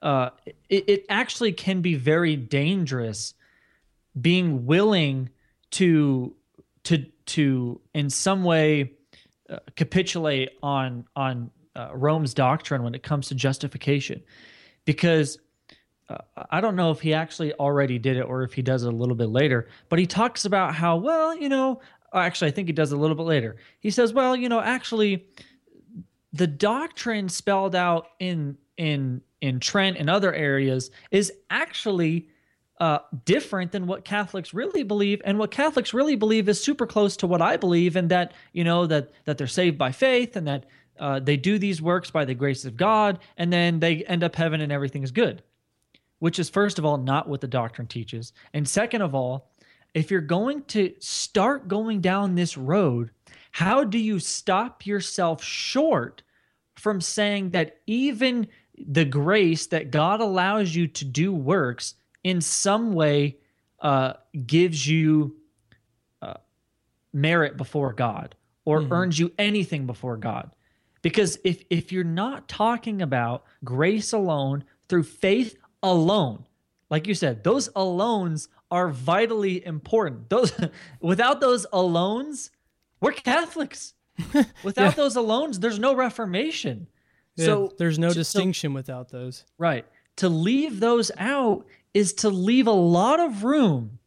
[0.01, 0.29] uh
[0.69, 3.33] it, it actually can be very dangerous
[4.19, 5.29] being willing
[5.71, 6.35] to
[6.83, 8.93] to to in some way
[9.49, 14.23] uh, capitulate on on uh, Rome's doctrine when it comes to justification,
[14.85, 15.37] because
[16.09, 16.17] uh,
[16.49, 18.95] I don't know if he actually already did it or if he does it a
[18.95, 19.67] little bit later.
[19.89, 21.81] But he talks about how well you know.
[22.13, 23.57] Actually, I think he does a little bit later.
[23.79, 25.27] He says, "Well, you know, actually,
[26.31, 32.29] the doctrine spelled out in in in Trent and other areas is actually
[32.79, 37.17] uh, different than what Catholics really believe, and what Catholics really believe is super close
[37.17, 40.47] to what I believe, and that you know that that they're saved by faith, and
[40.47, 40.65] that
[40.99, 44.35] uh, they do these works by the grace of God, and then they end up
[44.35, 45.41] heaven and everything is good,
[46.19, 49.49] which is first of all not what the doctrine teaches, and second of all,
[49.93, 53.09] if you're going to start going down this road,
[53.51, 56.21] how do you stop yourself short
[56.75, 58.47] from saying that even
[58.77, 63.37] the grace that God allows you to do works in some way
[63.79, 64.13] uh,
[64.45, 65.35] gives you
[66.21, 66.35] uh,
[67.13, 68.93] merit before God or mm-hmm.
[68.93, 70.55] earns you anything before God.
[71.01, 76.45] Because if if you're not talking about grace alone through faith alone,
[76.89, 80.29] like you said, those alones are vitally important.
[80.29, 80.51] Those
[80.99, 82.49] without those alones,
[82.99, 83.93] we're Catholics.
[84.63, 84.91] Without yeah.
[84.91, 86.87] those alones, there's no Reformation.
[87.35, 89.45] Yeah, so there's no distinction so, without those.
[89.59, 89.85] Right.
[90.17, 93.99] To leave those out is to leave a lot of room,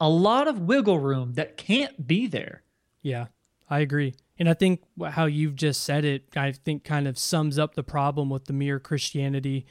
[0.00, 2.62] a lot of wiggle room that can't be there.
[3.02, 3.26] Yeah,
[3.68, 4.14] I agree.
[4.38, 7.82] And I think how you've just said it, I think kind of sums up the
[7.82, 9.66] problem with the mere Christianity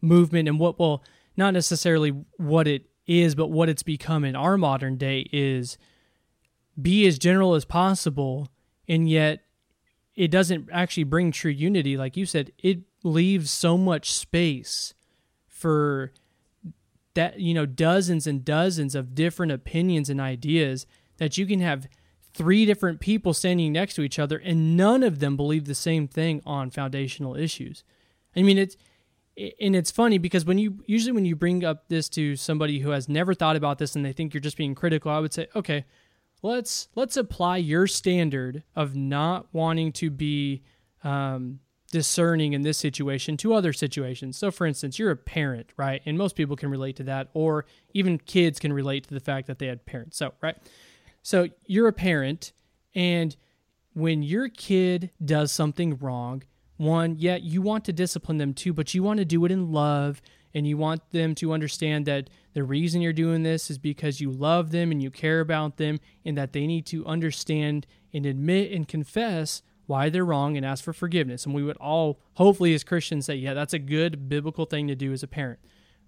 [0.00, 1.04] movement and what, well,
[1.36, 5.78] not necessarily what it is, but what it's become in our modern day is
[6.80, 8.48] be as general as possible.
[8.88, 9.44] And yet
[10.14, 11.96] it doesn't actually bring true unity.
[11.96, 14.94] Like you said, it leaves so much space
[15.46, 16.12] for
[17.16, 20.86] that you know dozens and dozens of different opinions and ideas
[21.18, 21.88] that you can have
[22.32, 26.06] three different people standing next to each other and none of them believe the same
[26.06, 27.82] thing on foundational issues.
[28.36, 28.76] I mean it's
[29.36, 32.90] and it's funny because when you usually when you bring up this to somebody who
[32.90, 35.48] has never thought about this and they think you're just being critical, I would say,
[35.54, 35.84] okay,
[36.42, 40.62] let's let's apply your standard of not wanting to be
[41.04, 41.60] um,
[41.92, 44.36] discerning in this situation to other situations.
[44.36, 46.02] So, for instance, you're a parent, right?
[46.04, 47.64] And most people can relate to that, or
[47.94, 50.16] even kids can relate to the fact that they had parents.
[50.16, 50.56] So, right?
[51.22, 52.52] So, you're a parent,
[52.94, 53.36] and
[53.94, 56.42] when your kid does something wrong,
[56.76, 59.72] one, yeah, you want to discipline them too, but you want to do it in
[59.72, 60.20] love
[60.54, 64.30] and you want them to understand that the reason you're doing this is because you
[64.30, 68.72] love them and you care about them and that they need to understand and admit
[68.72, 71.44] and confess why they're wrong and ask for forgiveness.
[71.44, 74.94] And we would all, hopefully, as Christians, say, yeah, that's a good biblical thing to
[74.94, 75.60] do as a parent.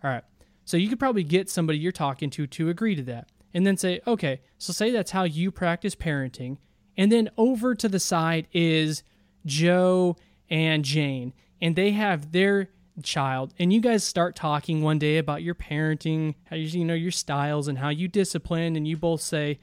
[0.02, 0.24] All right.
[0.64, 3.28] So you could probably get somebody you're talking to to agree to that.
[3.54, 6.58] And then say, okay, so say that's how you practice parenting.
[6.96, 9.02] And then over to the side is
[9.46, 10.16] Joe
[10.50, 12.68] and Jane, and they have their
[13.02, 16.94] child and you guys start talking one day about your parenting how you, you know
[16.94, 19.58] your styles and how you discipline and you both say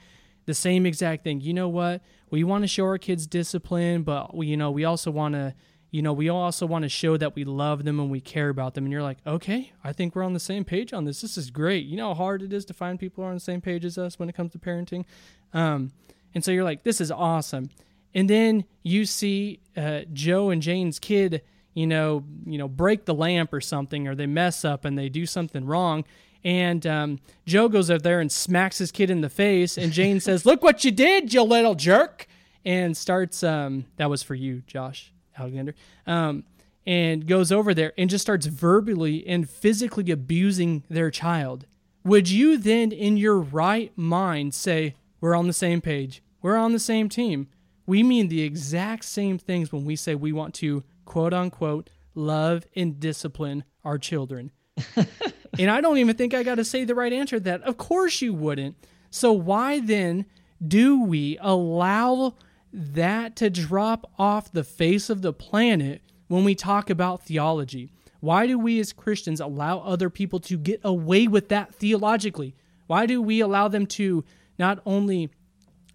[0.45, 4.35] the same exact thing you know what we want to show our kids discipline, but
[4.35, 5.53] we, you know, we also want to,
[5.91, 8.73] you know, we also want to show that we love them and we care about
[8.73, 8.85] them.
[8.85, 11.21] And you're like, okay, I think we're on the same page on this.
[11.21, 11.85] This is great.
[11.85, 13.85] You know how hard it is to find people who are on the same page
[13.85, 15.05] as us when it comes to parenting.
[15.53, 15.91] Um,
[16.33, 17.69] and so you're like, this is awesome.
[18.13, 21.41] And then you see uh, Joe and Jane's kid,
[21.73, 25.09] you know, you know, break the lamp or something, or they mess up and they
[25.09, 26.05] do something wrong.
[26.45, 29.79] And um, Joe goes up there and smacks his kid in the face.
[29.79, 32.27] And Jane says, Look what you did, you little jerk.
[32.63, 35.73] And starts, um, that was for you, Josh Alexander.
[36.05, 36.43] Um,
[36.85, 41.65] and goes over there and just starts verbally and physically abusing their child.
[42.03, 46.21] Would you then, in your right mind, say, We're on the same page?
[46.43, 47.47] We're on the same team.
[47.87, 52.65] We mean the exact same things when we say we want to, quote unquote, love
[52.75, 54.51] and discipline our children.
[55.59, 57.61] and I don't even think I got to say the right answer to that.
[57.63, 58.75] Of course you wouldn't.
[59.09, 60.25] So why then
[60.65, 62.35] do we allow
[62.73, 67.91] that to drop off the face of the planet when we talk about theology?
[68.19, 72.55] Why do we as Christians allow other people to get away with that theologically?
[72.87, 74.23] Why do we allow them to
[74.57, 75.29] not only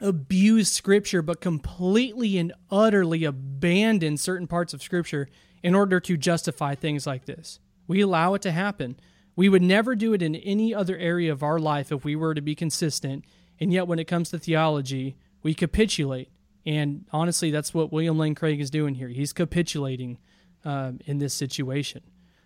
[0.01, 5.29] abuse scripture but completely and utterly abandon certain parts of scripture
[5.63, 7.59] in order to justify things like this?
[7.87, 8.97] We allow it to happen.
[9.41, 12.35] We would never do it in any other area of our life if we were
[12.35, 13.25] to be consistent.
[13.59, 16.29] And yet, when it comes to theology, we capitulate.
[16.67, 19.09] And honestly, that's what William Lane Craig is doing here.
[19.09, 20.19] He's capitulating
[20.63, 22.03] um, in this situation.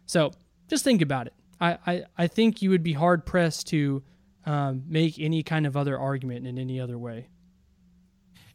[0.06, 0.34] So
[0.68, 1.32] just think about it.
[1.60, 4.04] I, I, I think you would be hard pressed to
[4.46, 7.26] um, make any kind of other argument in any other way.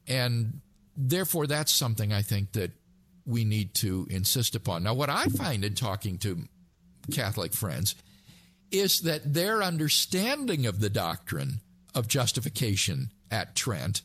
[0.08, 0.62] And
[0.96, 2.72] therefore, that's something I think that
[3.26, 4.84] we need to insist upon.
[4.84, 6.48] Now, what I find in talking to
[7.12, 7.96] Catholic friends
[8.72, 11.62] is that their understanding of the doctrine
[11.96, 14.02] of justification at Trent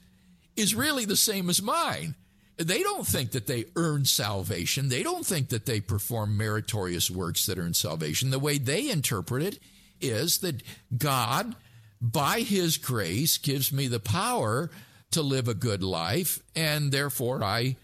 [0.57, 2.15] is really the same as mine.
[2.57, 4.89] They don't think that they earn salvation.
[4.89, 8.31] They don't think that they perform meritorious works that earn salvation.
[8.31, 9.59] The way they interpret it
[10.01, 10.62] is that
[10.97, 11.57] God,
[12.01, 14.71] by His grace, gives me the power
[15.11, 17.77] to live a good life, and therefore I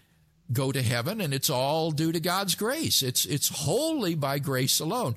[0.53, 3.01] go to heaven, and it's all due to God's grace.
[3.01, 5.15] It's it's wholly by grace alone.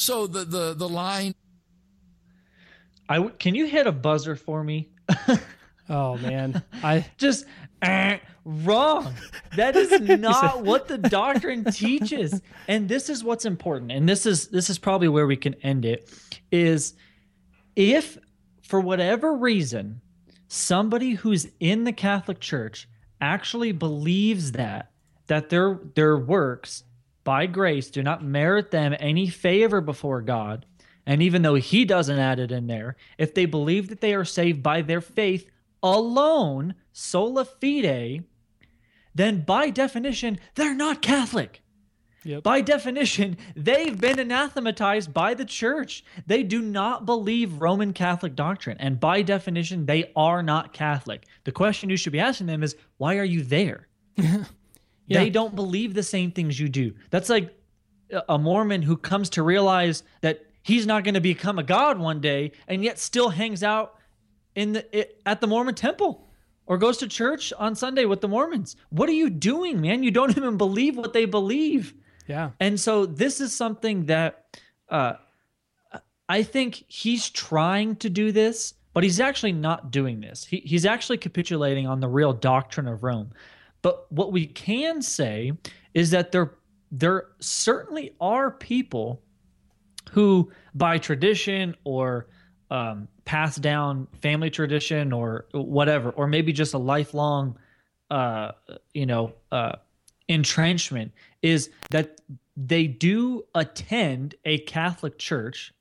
[0.00, 1.34] So the the the line.
[3.08, 4.88] I can you hit a buzzer for me?
[5.90, 7.44] oh man, I just
[7.82, 9.14] uh, wrong.
[9.56, 12.40] That is not what the doctrine teaches.
[12.66, 13.92] And this is what's important.
[13.92, 16.08] And this is this is probably where we can end it
[16.50, 16.94] is
[17.76, 18.16] if
[18.62, 20.00] for whatever reason
[20.48, 22.88] somebody who's in the Catholic Church
[23.20, 24.92] actually believes that
[25.26, 26.84] that their their works
[27.24, 30.66] by grace do not merit them any favor before God,
[31.06, 34.24] and even though he doesn't add it in there, if they believe that they are
[34.24, 35.50] saved by their faith
[35.82, 38.24] alone, sola fide,
[39.14, 41.62] then by definition, they're not Catholic.
[42.24, 42.42] Yep.
[42.42, 46.04] By definition, they've been anathematized by the church.
[46.26, 48.76] They do not believe Roman Catholic doctrine.
[48.78, 51.26] And by definition, they are not Catholic.
[51.44, 53.88] The question you should be asking them is why are you there?
[55.10, 55.18] yeah.
[55.18, 56.94] They don't believe the same things you do.
[57.10, 57.52] That's like
[58.28, 62.20] a Mormon who comes to realize that he's not going to become a god one
[62.20, 63.96] day and yet still hangs out
[64.54, 66.28] in the at the Mormon temple
[66.66, 68.76] or goes to church on Sunday with the Mormons.
[68.90, 70.04] What are you doing, man?
[70.04, 71.92] You don't even believe what they believe.
[72.28, 72.50] Yeah.
[72.60, 74.58] And so this is something that
[74.88, 75.14] uh,
[76.28, 80.44] I think he's trying to do this, but he's actually not doing this.
[80.44, 83.32] He, he's actually capitulating on the real doctrine of Rome.
[83.82, 85.52] But what we can say
[85.94, 86.54] is that there
[86.92, 89.22] there certainly are people
[90.10, 92.26] who, by tradition or
[92.70, 97.56] um, passed down family tradition or whatever, or maybe just a lifelong,
[98.10, 98.52] uh,
[98.92, 99.76] you know, uh,
[100.28, 101.12] entrenchment,
[101.42, 102.20] is that
[102.56, 105.72] they do attend a Catholic church,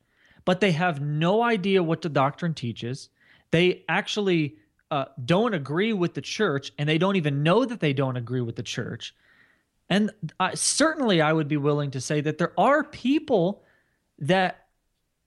[0.46, 3.10] but they have no idea what the doctrine teaches.
[3.52, 4.58] They actually
[4.92, 8.42] uh, don't agree with the church, and they don't even know that they don't agree
[8.42, 9.14] with the church.
[9.90, 13.64] And I, certainly, I would be willing to say that there are people
[14.20, 14.68] that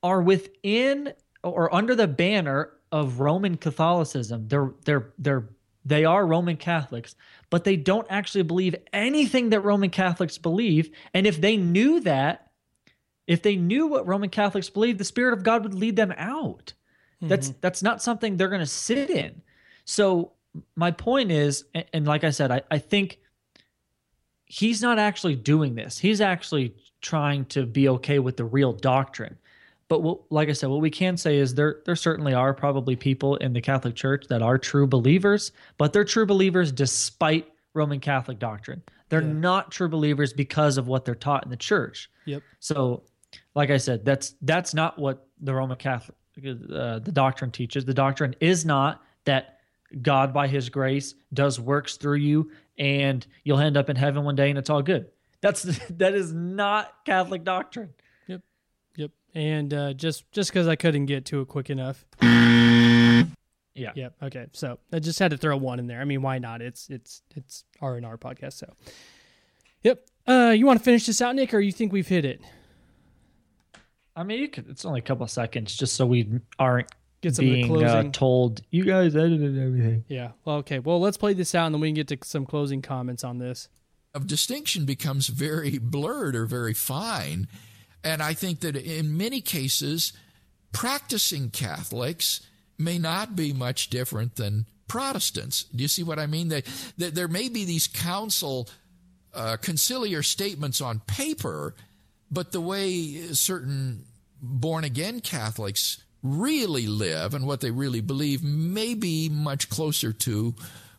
[0.03, 4.49] are within or under the banner of Roman Catholicism.
[4.49, 5.49] They're they're they're
[5.85, 7.17] they are Roman Catholics,
[7.51, 10.91] but they don't actually believe anything that Roman Catholics believe.
[11.13, 12.51] And if they knew that,
[13.27, 16.75] if they knew what Roman Catholics believe, the Spirit of God would lead them out.
[17.17, 17.29] Mm-hmm.
[17.29, 19.43] That's that's not something they're going to sit in.
[19.85, 20.33] So
[20.77, 23.19] my point is, and, and like I said, I, I think
[24.45, 25.99] he's not actually doing this.
[25.99, 29.37] He's actually trying to be okay with the real doctrine.
[29.89, 32.97] But what, like I said, what we can say is there there certainly are probably
[32.97, 38.01] people in the Catholic Church that are true believers, but they're true believers despite Roman
[38.01, 38.83] Catholic doctrine.
[39.09, 39.33] They're yeah.
[39.33, 42.11] not true believers because of what they're taught in the church.
[42.25, 42.43] Yep.
[42.61, 43.03] So,
[43.55, 47.85] like I said, that's that's not what the Roman Catholic uh, the doctrine teaches.
[47.85, 49.59] The doctrine is not that
[50.01, 54.35] God by his grace does works through you and you'll end up in heaven one
[54.35, 55.11] day and it's all good.
[55.41, 57.91] That's that is not Catholic doctrine.
[58.27, 58.41] Yep.
[58.97, 59.11] Yep.
[59.35, 62.05] And uh, just just because I couldn't get to it quick enough.
[63.75, 63.93] Yeah.
[63.95, 64.15] Yep.
[64.25, 64.47] Okay.
[64.53, 66.01] So I just had to throw one in there.
[66.01, 66.63] I mean, why not?
[66.63, 68.55] It's it's it's R and R podcast.
[68.55, 68.73] So.
[69.83, 70.07] Yep.
[70.27, 72.41] Uh, you want to finish this out, Nick, or you think we've hit it?
[74.15, 74.69] I mean, you could.
[74.69, 76.89] It's only a couple of seconds, just so we aren't
[77.23, 80.05] get some being uh, told you guys edited everything.
[80.09, 80.33] Yeah.
[80.45, 80.81] Well, okay.
[80.81, 83.39] Well, let's play this out, and then we can get to some closing comments on
[83.39, 83.69] this.
[84.13, 87.49] Of distinction becomes very blurred or very fine,
[88.05, 90.13] and I think that in many cases,
[90.73, 92.47] practicing Catholics
[92.77, 95.65] may not be much different than Protestants.
[95.65, 96.49] Do you see what I mean?
[96.49, 96.63] They,
[96.99, 98.69] they there may be these council
[99.33, 101.75] uh, conciliar statements on paper,
[102.31, 104.05] but the way certain
[104.43, 110.55] born again Catholics really live and what they really believe may be much closer to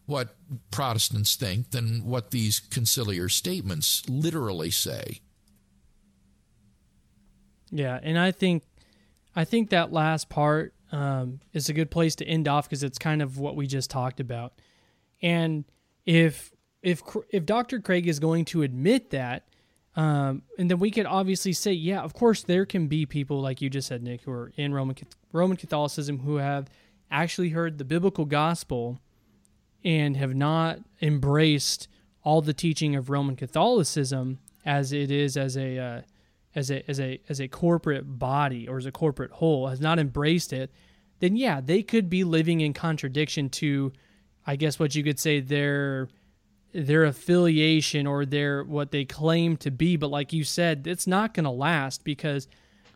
[0.05, 0.36] what
[0.69, 5.21] Protestants think than what these conciliar statements literally say.
[7.71, 8.63] Yeah, and I think
[9.36, 12.99] I think that last part um, is a good place to end off because it's
[12.99, 14.53] kind of what we just talked about.
[15.21, 15.65] And
[16.05, 16.51] if
[16.82, 17.80] if if Dr.
[17.80, 19.47] Craig is going to admit that,
[19.95, 23.61] um, and then we could obviously say, yeah, of course there can be people like
[23.61, 24.95] you just said, Nick, who are in Roman
[25.31, 26.67] Roman Catholicism who have
[27.11, 28.99] actually heard the biblical gospel
[29.83, 31.87] and have not embraced
[32.23, 36.01] all the teaching of Roman Catholicism as it is as a uh,
[36.55, 39.99] as a as a as a corporate body or as a corporate whole has not
[39.99, 40.71] embraced it,
[41.19, 43.91] then yeah, they could be living in contradiction to,
[44.47, 46.09] I guess what you could say their
[46.74, 49.95] their affiliation or their what they claim to be.
[49.95, 52.47] But like you said, it's not going to last because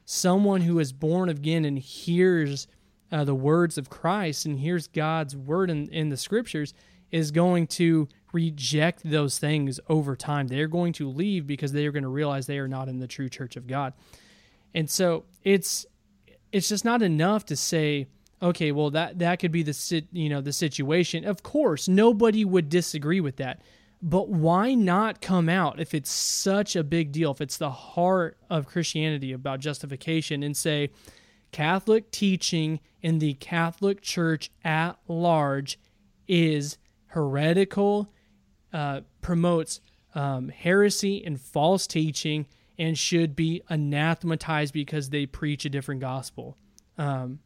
[0.05, 2.67] someone who is born again and hears
[3.11, 6.73] uh, the words of Christ and hears God's word in, in the scriptures
[7.11, 10.47] is going to reject those things over time.
[10.47, 13.07] They're going to leave because they are going to realize they are not in the
[13.07, 13.93] true church of God.
[14.73, 15.85] And so it's
[16.51, 18.07] it's just not enough to say,
[18.41, 21.25] okay, well that that could be the sit, you know the situation.
[21.25, 23.61] Of course, nobody would disagree with that.
[24.01, 28.37] But why not come out if it's such a big deal, if it's the heart
[28.49, 30.91] of Christianity about justification and say
[31.51, 35.79] Catholic teaching in the Catholic Church at large
[36.27, 36.77] is
[37.07, 38.11] heretical,
[38.71, 39.81] uh, promotes
[40.13, 42.45] um, heresy and false teaching,
[42.77, 46.55] and should be anathematized because they preach a different gospel.
[46.97, 47.39] Um,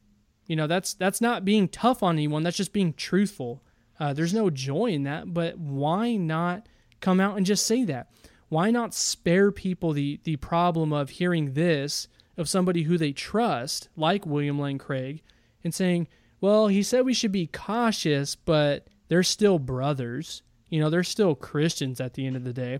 [0.47, 2.43] you know, that's that's not being tough on anyone.
[2.43, 3.63] That's just being truthful.
[3.99, 6.67] Uh, there's no joy in that, but why not
[6.99, 8.09] come out and just say that?
[8.49, 13.89] Why not spare people the the problem of hearing this of somebody who they trust,
[13.95, 15.21] like William Lane Craig,
[15.63, 16.07] and saying,
[16.39, 20.41] "Well, he said we should be cautious, but they're still brothers.
[20.69, 22.79] You know, they're still Christians at the end of the day."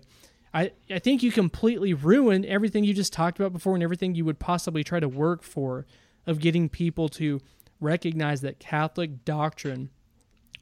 [0.54, 4.24] I, I think you completely ruin everything you just talked about before and everything you
[4.26, 5.86] would possibly try to work for
[6.26, 7.40] of getting people to
[7.80, 9.90] recognize that Catholic doctrine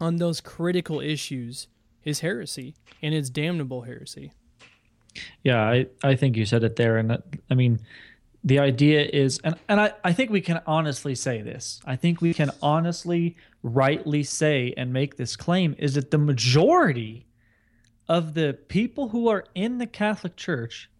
[0.00, 1.68] on those critical issues
[2.04, 4.32] is heresy and it's damnable heresy.
[5.42, 6.96] Yeah, I, I think you said it there.
[6.96, 7.80] And that, I mean,
[8.42, 11.80] the idea is, and, and I, I think we can honestly say this.
[11.84, 17.26] I think we can honestly, rightly say and make this claim is that the majority
[18.08, 20.90] of the people who are in the Catholic Church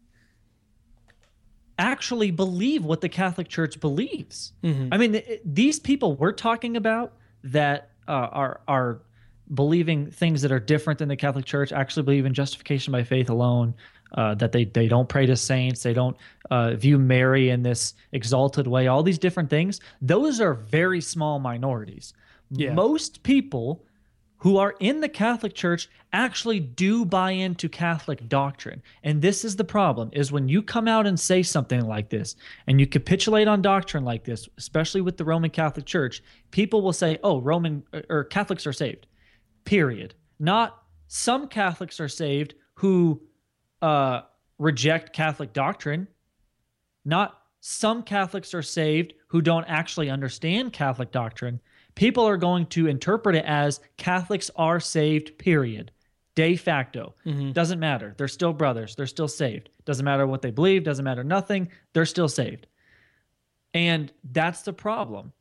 [1.80, 4.52] actually believe what the Catholic Church believes.
[4.62, 4.88] Mm-hmm.
[4.92, 9.00] I mean, these people we're talking about that uh, are are
[9.54, 13.30] believing things that are different than the Catholic Church, actually believe in justification by faith
[13.30, 13.74] alone,
[14.12, 16.16] uh, that they they don't pray to saints, they don't
[16.50, 19.80] uh, view Mary in this exalted way, all these different things.
[20.02, 22.12] Those are very small minorities.
[22.50, 22.74] Yeah.
[22.74, 23.84] Most people
[24.40, 28.82] who are in the Catholic Church actually do buy into Catholic doctrine.
[29.04, 32.36] And this is the problem is when you come out and say something like this
[32.66, 36.92] and you capitulate on doctrine like this, especially with the Roman Catholic Church, people will
[36.92, 39.06] say, "Oh, Roman or Catholics are saved."
[39.64, 40.14] Period.
[40.38, 43.20] Not some Catholics are saved who
[43.82, 44.22] uh,
[44.58, 46.08] reject Catholic doctrine.
[47.04, 51.60] Not some Catholics are saved who don't actually understand Catholic doctrine
[51.94, 55.90] people are going to interpret it as Catholics are saved, period.
[56.36, 57.14] De facto.
[57.26, 57.52] Mm-hmm.
[57.52, 58.14] Doesn't matter.
[58.16, 58.94] They're still brothers.
[58.94, 59.68] They're still saved.
[59.84, 60.84] Doesn't matter what they believe.
[60.84, 61.68] Doesn't matter nothing.
[61.92, 62.66] They're still saved.
[63.74, 65.32] And that's the problem.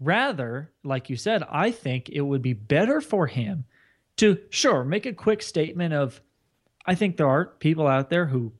[0.00, 3.64] Rather, like you said, I think it would be better for him
[4.16, 6.20] to, sure, make a quick statement of,
[6.84, 8.52] I think there are people out there who,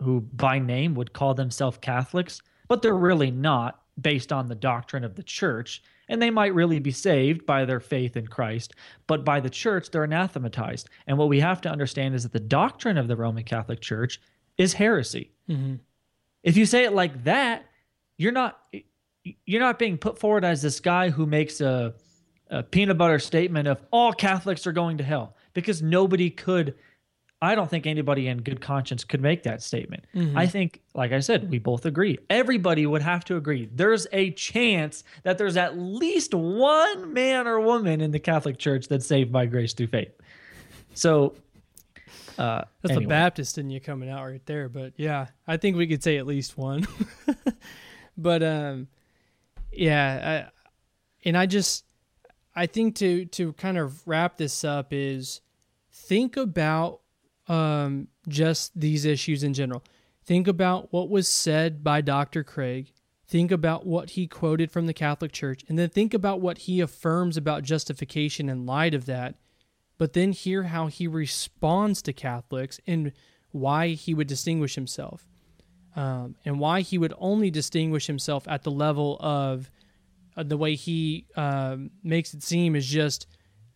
[0.00, 5.04] who by name would call themselves Catholics, but they're really not based on the doctrine
[5.04, 8.74] of the church and they might really be saved by their faith in Christ,
[9.06, 10.90] but by the church, they're anathematized.
[11.06, 14.20] And what we have to understand is that the doctrine of the Roman Catholic Church
[14.58, 15.30] is heresy.
[15.48, 15.76] Mm-hmm.
[16.42, 17.64] If you say it like that,
[18.18, 18.60] you're not
[19.46, 21.94] you're not being put forward as this guy who makes a,
[22.48, 26.74] a peanut butter statement of all Catholics are going to hell because nobody could
[27.42, 30.04] I don't think anybody in good conscience could make that statement.
[30.14, 30.36] Mm-hmm.
[30.36, 32.18] I think, like I said, we both agree.
[32.28, 33.68] Everybody would have to agree.
[33.72, 38.88] There's a chance that there's at least one man or woman in the Catholic Church
[38.88, 40.12] that's saved by grace through faith.
[40.92, 41.34] So
[42.38, 43.04] uh, that's anyway.
[43.04, 44.68] the Baptist in you coming out right there.
[44.68, 46.86] But yeah, I think we could say at least one.
[48.18, 48.88] but um,
[49.72, 51.84] yeah, I, and I just
[52.54, 55.40] I think to to kind of wrap this up is
[55.92, 57.00] think about
[57.50, 59.82] um, just these issues in general.
[60.24, 62.44] Think about what was said by Dr.
[62.44, 62.92] Craig.
[63.26, 66.80] Think about what he quoted from the Catholic Church, and then think about what he
[66.80, 69.34] affirms about justification in light of that.
[69.98, 73.12] But then hear how he responds to Catholics and
[73.50, 75.26] why he would distinguish himself,
[75.96, 79.70] um, and why he would only distinguish himself at the level of
[80.36, 83.26] uh, the way he um, makes it seem is just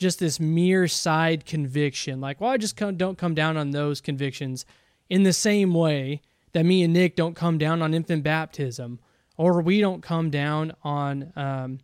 [0.05, 2.21] just this mere side conviction.
[2.21, 4.67] Like, well, I just come, don't come down on those convictions
[5.09, 6.21] in the same way
[6.53, 9.01] that me and Nick don't come down on infant baptism,
[9.39, 11.79] or we don't come down on um,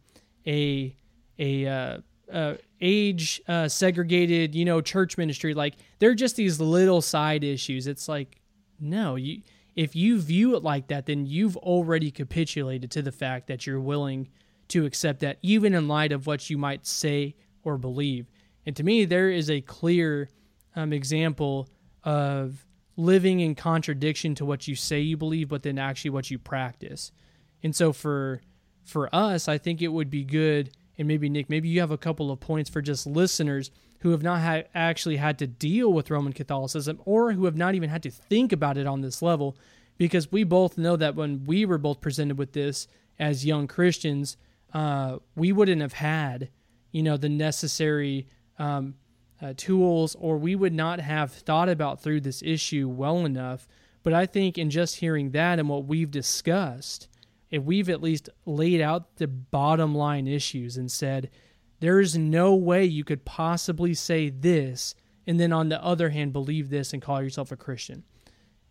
[0.47, 0.95] a
[1.39, 1.99] a uh,
[2.31, 5.55] uh, age uh, segregated, you know, church ministry.
[5.55, 7.87] Like, they're just these little side issues.
[7.87, 8.39] It's like,
[8.79, 9.41] no, you
[9.77, 13.81] if you view it like that, then you've already capitulated to the fact that you're
[13.81, 14.29] willing
[14.69, 17.35] to accept that, even in light of what you might say
[17.65, 18.27] or believe.
[18.67, 20.29] And to me, there is a clear
[20.77, 21.69] um, example
[22.05, 22.67] of
[22.97, 27.13] living in contradiction to what you say you believe, but then actually what you practice.
[27.63, 28.41] And so for
[28.85, 31.99] for us, I think it would be good, and maybe Nick, maybe you have a
[31.99, 33.71] couple of points for just listeners
[34.01, 37.75] who have not ha- actually had to deal with Roman Catholicism or who have not
[37.75, 39.57] even had to think about it on this level,
[39.99, 42.89] because we both know that when we were both presented with this
[43.19, 44.37] as young Christians,
[44.73, 46.49] uh, we wouldn't have had,
[46.93, 48.27] you know, the necessary
[48.59, 48.95] um,
[49.41, 53.67] uh, tools, or we would not have thought about through this issue well enough.
[54.03, 57.09] But I think in just hearing that and what we've discussed,
[57.51, 61.31] if we've at least laid out the bottom line issues and said,
[61.81, 64.95] there is no way you could possibly say this
[65.27, 68.05] and then on the other hand believe this and call yourself a Christian.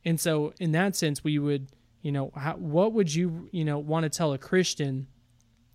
[0.06, 1.70] And so in that sense we would,
[2.02, 5.08] you know, how, what would you, you know, want to tell a Christian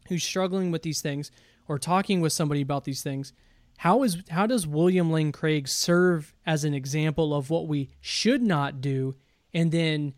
[0.08, 1.30] who's struggling with these things
[1.68, 3.32] or talking with somebody about these things?
[3.78, 8.42] How is how does William Lane Craig serve as an example of what we should
[8.42, 9.16] not do
[9.52, 10.14] and then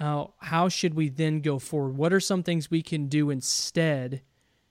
[0.00, 1.96] uh, how should we then go forward?
[1.96, 4.22] What are some things we can do instead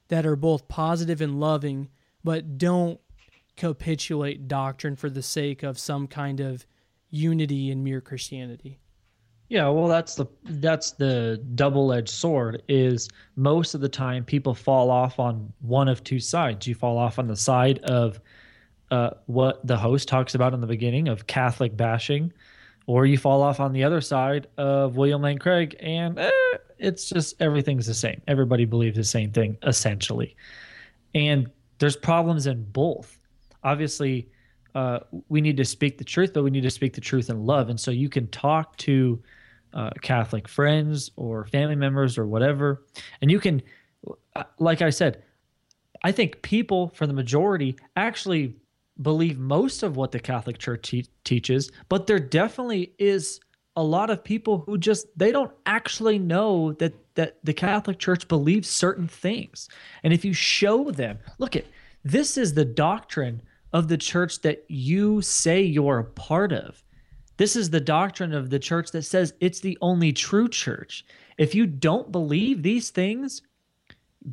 [0.09, 1.87] that are both positive and loving,
[2.21, 2.99] but don't
[3.55, 6.65] capitulate doctrine for the sake of some kind of
[7.09, 8.80] unity in mere Christianity?
[9.51, 12.63] Yeah, well, that's the that's the double-edged sword.
[12.69, 16.67] Is most of the time people fall off on one of two sides.
[16.67, 18.21] You fall off on the side of
[18.91, 22.31] uh, what the host talks about in the beginning of Catholic bashing,
[22.85, 26.31] or you fall off on the other side of William Lane Craig, and eh,
[26.79, 28.21] it's just everything's the same.
[28.29, 30.33] Everybody believes the same thing essentially,
[31.13, 33.19] and there's problems in both.
[33.65, 34.29] Obviously,
[34.75, 37.45] uh, we need to speak the truth, but we need to speak the truth in
[37.45, 37.67] love.
[37.67, 39.21] And so you can talk to
[39.73, 42.83] uh, Catholic friends or family members or whatever,
[43.21, 43.61] and you can,
[44.35, 45.23] uh, like I said,
[46.03, 48.55] I think people for the majority actually
[49.01, 53.39] believe most of what the Catholic Church te- teaches, but there definitely is
[53.75, 58.27] a lot of people who just they don't actually know that that the Catholic Church
[58.27, 59.69] believes certain things.
[60.03, 61.65] And if you show them, look at
[62.03, 63.41] this is the doctrine
[63.73, 66.83] of the church that you say you're a part of.
[67.41, 71.03] This is the doctrine of the church that says it's the only true church.
[71.39, 73.41] If you don't believe these things,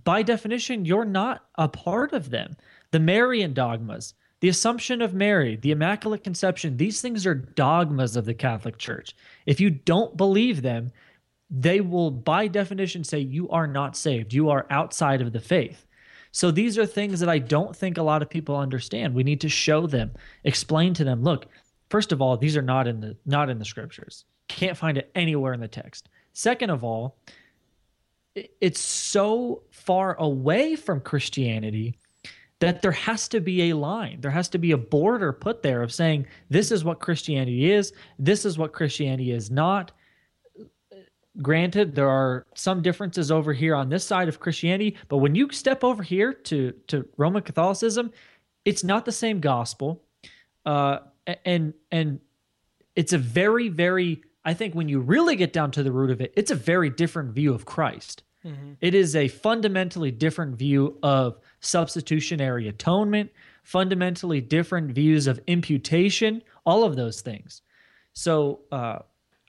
[0.05, 2.55] by definition, you're not a part of them.
[2.91, 8.27] The Marian dogmas, the Assumption of Mary, the Immaculate Conception, these things are dogmas of
[8.27, 9.17] the Catholic Church.
[9.47, 10.93] If you don't believe them,
[11.49, 14.35] they will, by definition, say you are not saved.
[14.35, 15.87] You are outside of the faith.
[16.31, 19.15] So these are things that I don't think a lot of people understand.
[19.15, 20.13] We need to show them,
[20.45, 21.47] explain to them, look,
[21.91, 24.25] first of all, these are not in the not in the scriptures.
[24.49, 26.09] Can't find it anywhere in the text.
[26.33, 27.17] Second of all,
[28.61, 31.99] it's so far away from Christianity
[32.61, 34.21] that there has to be a line.
[34.21, 37.93] There has to be a border put there of saying this is what Christianity is,
[38.19, 39.93] this is what Christianity is not.
[41.41, 45.49] Granted, there are some differences over here on this side of Christianity, but when you
[45.53, 48.11] step over here to to Roman Catholicism,
[48.65, 50.03] it's not the same gospel,
[50.67, 50.99] uh,
[51.45, 52.21] and and
[52.97, 54.23] it's a very very.
[54.45, 56.89] I think when you really get down to the root of it, it's a very
[56.89, 58.23] different view of Christ.
[58.45, 58.73] Mm-hmm.
[58.81, 63.31] It is a fundamentally different view of substitutionary atonement,
[63.63, 67.63] fundamentally different views of imputation, all of those things.
[68.15, 69.01] So uh,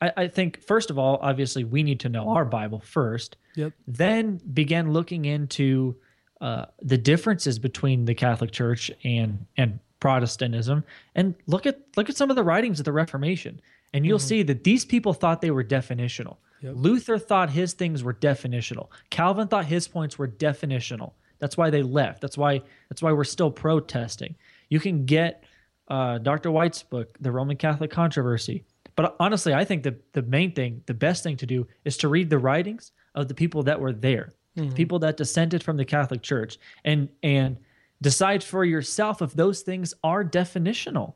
[0.01, 3.37] I, I, think, first of all, obviously, we need to know our Bible first.
[3.55, 3.73] Yep.
[3.87, 5.95] Then begin looking into
[6.41, 10.83] uh, the differences between the Catholic Church and and Protestantism,
[11.15, 13.61] and look at look at some of the writings of the Reformation,
[13.93, 14.27] and you'll mm-hmm.
[14.27, 16.37] see that these people thought they were definitional.
[16.61, 16.73] Yep.
[16.75, 18.87] Luther thought his things were definitional.
[19.09, 21.13] Calvin thought his points were definitional.
[21.39, 22.21] That's why they left.
[22.21, 24.35] That's why that's why we're still protesting.
[24.69, 25.43] You can get
[25.87, 26.51] uh, Dr.
[26.51, 28.63] White's book, The Roman Catholic Controversy.
[28.95, 32.09] But honestly, I think the the main thing, the best thing to do is to
[32.09, 34.73] read the writings of the people that were there, mm-hmm.
[34.75, 37.57] people that dissented from the Catholic Church, and and
[38.01, 41.13] decide for yourself if those things are definitional.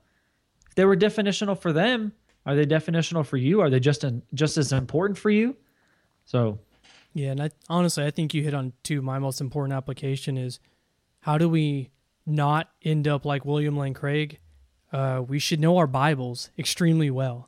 [0.68, 2.14] If they were definitional for them,
[2.46, 3.62] are they definitional for you?
[3.62, 5.56] Are they just in, just as important for you?
[6.26, 6.60] So
[7.14, 9.02] yeah, and I, honestly, I think you hit on two.
[9.02, 10.60] My most important application is
[11.20, 11.92] how do we
[12.26, 14.40] not end up like William Lane Craig?
[14.92, 17.48] Uh, we should know our Bibles extremely well,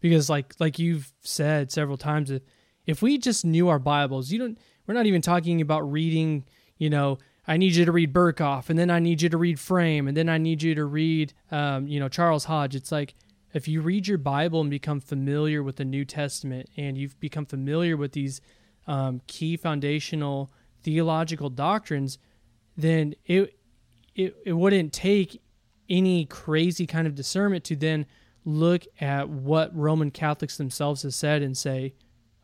[0.00, 2.42] because like like you've said several times, if
[2.84, 4.58] if we just knew our Bibles, you don't.
[4.86, 6.44] We're not even talking about reading.
[6.78, 9.60] You know, I need you to read Berkhof, and then I need you to read
[9.60, 12.74] Frame, and then I need you to read, um, you know, Charles Hodge.
[12.74, 13.14] It's like
[13.52, 17.46] if you read your Bible and become familiar with the New Testament, and you've become
[17.46, 18.40] familiar with these
[18.86, 20.50] um, key foundational
[20.82, 22.18] theological doctrines,
[22.76, 23.56] then it,
[24.14, 25.40] it it wouldn't take
[25.88, 28.06] any crazy kind of discernment to then
[28.44, 31.94] look at what Roman Catholics themselves have said and say,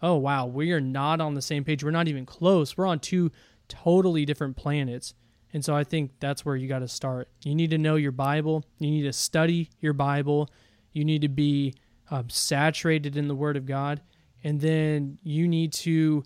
[0.03, 1.85] oh wow, we are not on the same page.
[1.85, 2.77] We're not even close.
[2.77, 3.31] We're on two
[3.73, 5.15] totally different planets.
[5.53, 7.29] And so I think that's where you got to start.
[7.45, 8.65] You need to know your Bible.
[8.79, 10.51] You need to study your Bible.
[10.93, 11.75] You need to be
[12.11, 14.01] um, saturated in the Word of God.
[14.45, 16.25] And then you need to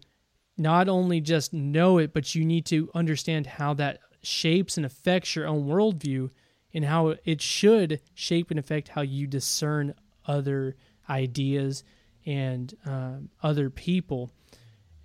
[0.57, 5.37] not only just know it, but you need to understand how that shapes and affects
[5.37, 6.31] your own worldview
[6.73, 9.95] and how it should shape and affect how you discern
[10.27, 10.77] other
[11.09, 11.85] ideas
[12.25, 14.31] and um, other people.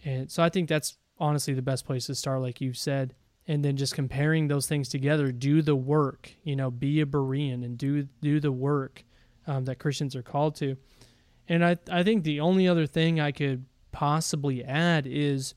[0.03, 3.13] And so I think that's honestly the best place to start, like you said.
[3.47, 7.63] And then just comparing those things together, do the work, you know, be a Berean
[7.65, 9.03] and do do the work
[9.47, 10.77] um, that Christians are called to.
[11.47, 15.53] And I I think the only other thing I could possibly add is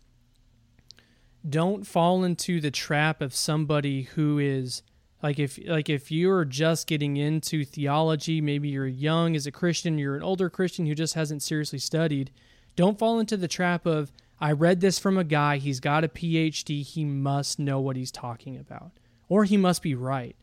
[1.48, 4.82] don't fall into the trap of somebody who is
[5.22, 9.98] like if like if you're just getting into theology maybe you're young as a christian
[9.98, 12.30] you're an older christian who just hasn't seriously studied
[12.76, 14.10] don't fall into the trap of
[14.44, 15.56] i read this from a guy.
[15.56, 18.92] He's got a phd he must know what he's talking about
[19.28, 20.36] or he must be right.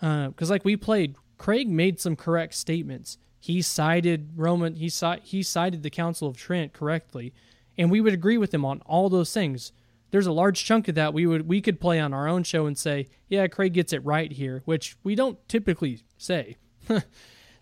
[0.00, 3.18] Because uh, like we played craig made some correct statements.
[3.38, 4.90] He cited roman he,
[5.22, 7.34] he cited the council of trent correctly
[7.76, 9.72] and we would agree with him on all those things.
[10.10, 12.66] There's a large chunk of that we would we could play on our own show
[12.66, 16.56] and say, yeah, Craig gets it right here, which we don't typically say.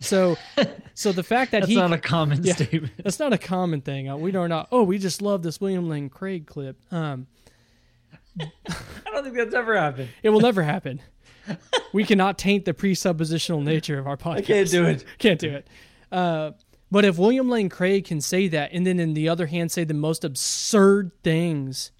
[0.01, 0.37] so,
[0.93, 2.91] so the fact that that's he not a common yeah, statement.
[3.03, 4.09] That's not a common thing.
[4.09, 4.67] Uh, we don't not.
[4.71, 6.77] Oh, we just love this William Lane Craig clip.
[6.91, 7.27] Um,
[8.39, 8.45] I
[9.05, 10.09] don't think that's ever happened.
[10.23, 11.01] It will never happen.
[11.93, 14.37] we cannot taint the presuppositional nature of our podcast.
[14.37, 15.05] I can't do it.
[15.17, 15.67] Can't do it.
[16.11, 16.51] Uh,
[16.91, 19.85] but if William Lane Craig can say that, and then in the other hand say
[19.85, 21.91] the most absurd things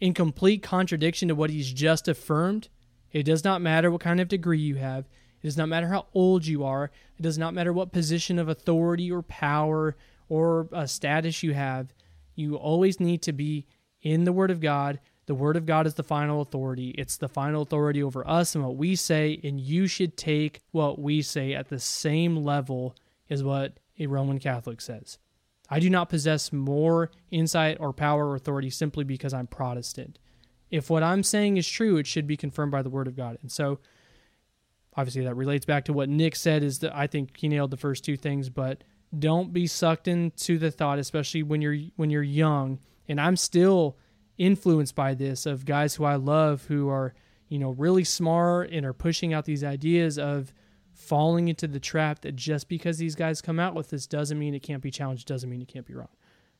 [0.00, 2.68] in complete contradiction to what he's just affirmed.
[3.12, 5.06] It does not matter what kind of degree you have.
[5.42, 6.90] It does not matter how old you are.
[7.18, 9.96] It does not matter what position of authority or power
[10.28, 11.92] or a status you have.
[12.34, 13.66] You always need to be
[14.02, 15.00] in the Word of God.
[15.26, 16.90] The Word of God is the final authority.
[16.90, 20.98] It's the final authority over us and what we say, and you should take what
[20.98, 22.96] we say at the same level
[23.28, 25.18] as what a Roman Catholic says.
[25.70, 30.18] I do not possess more insight or power or authority simply because I'm Protestant.
[30.70, 33.38] If what I'm saying is true, it should be confirmed by the Word of God.
[33.42, 33.78] And so,
[34.98, 36.62] obviously, that relates back to what Nick said.
[36.62, 38.82] Is that I think he nailed the first two things, but
[39.16, 42.80] don't be sucked into the thought, especially when you're when you're young.
[43.08, 43.96] And I'm still
[44.36, 47.14] influenced by this of guys who I love who are
[47.48, 50.52] you know really smart and are pushing out these ideas of
[50.92, 54.52] falling into the trap that just because these guys come out with this doesn't mean
[54.52, 56.08] it can't be challenged, doesn't mean it can't be wrong.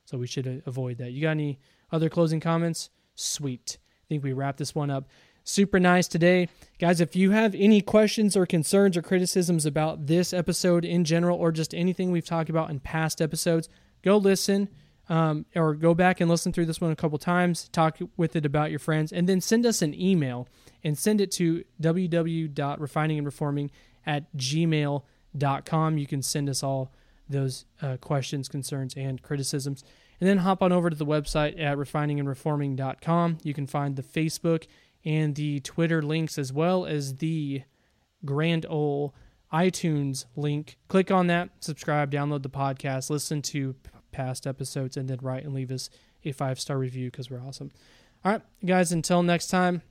[0.05, 1.11] So we should avoid that.
[1.11, 1.59] You got any
[1.91, 2.89] other closing comments?
[3.15, 3.77] Sweet.
[3.81, 5.07] I think we wrap this one up.
[5.49, 6.47] Super nice today.
[6.77, 11.39] Guys, if you have any questions or concerns or criticisms about this episode in general
[11.39, 13.67] or just anything we've talked about in past episodes,
[14.03, 14.69] go listen
[15.09, 18.45] um, or go back and listen through this one a couple times, talk with it
[18.45, 20.47] about your friends, and then send us an email
[20.83, 23.71] and send it to www.refiningandreforming
[24.05, 25.97] at gmail.com.
[25.97, 26.93] You can send us all
[27.27, 29.83] those uh, questions, concerns, and criticisms.
[30.21, 33.37] And then hop on over to the website at refiningandreforming.com.
[33.41, 34.67] You can find the Facebook
[35.05, 37.63] and the Twitter links as well as the
[38.25, 39.13] Grand Ole
[39.51, 40.77] iTunes link.
[40.87, 43.75] Click on that, subscribe, download the podcast, listen to
[44.11, 45.89] past episodes, and then write and leave us
[46.25, 47.71] a five star review because we're awesome.
[48.23, 49.81] All right, guys, until next time,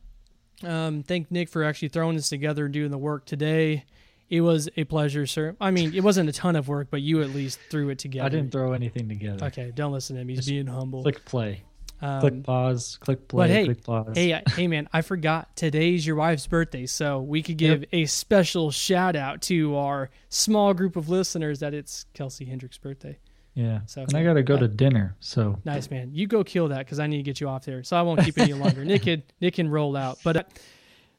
[0.62, 3.85] um, thank Nick for actually throwing this together and doing the work today.
[4.28, 5.56] It was a pleasure, sir.
[5.59, 8.26] I mean, it wasn't a ton of work, but you at least threw it together.
[8.26, 9.47] I didn't throw anything together.
[9.47, 10.28] Okay, don't listen to him.
[10.28, 11.02] He's Just being humble.
[11.02, 11.62] Click play.
[12.01, 12.99] Um, click pause.
[13.01, 13.45] Click play.
[13.45, 14.12] But hey, click pause.
[14.15, 14.89] hey, hey, man!
[14.93, 17.89] I forgot today's your wife's birthday, so we could give yep.
[17.93, 23.19] a special shout out to our small group of listeners that it's Kelsey Hendricks' birthday.
[23.55, 23.81] Yeah.
[23.87, 25.16] So and I got to go to dinner.
[25.19, 26.11] So nice, man.
[26.12, 27.83] You go kill that because I need to get you off there.
[27.83, 28.85] So I won't keep it any longer.
[28.85, 30.37] Nick can Nick can roll out, but.
[30.37, 30.43] Uh,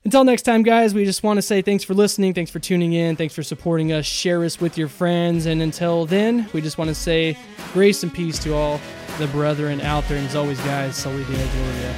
[0.05, 2.33] until next time, guys, we just want to say thanks for listening.
[2.33, 3.15] Thanks for tuning in.
[3.15, 4.05] Thanks for supporting us.
[4.05, 5.45] Share us with your friends.
[5.45, 7.37] And until then, we just want to say
[7.73, 8.79] grace and peace to all
[9.17, 10.17] the brethren out there.
[10.17, 11.95] And as always, guys, Soli Deo Gloria.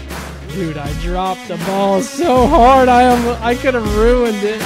[0.49, 2.89] Dude, I dropped the ball so hard.
[2.89, 4.61] I am, I could have ruined it.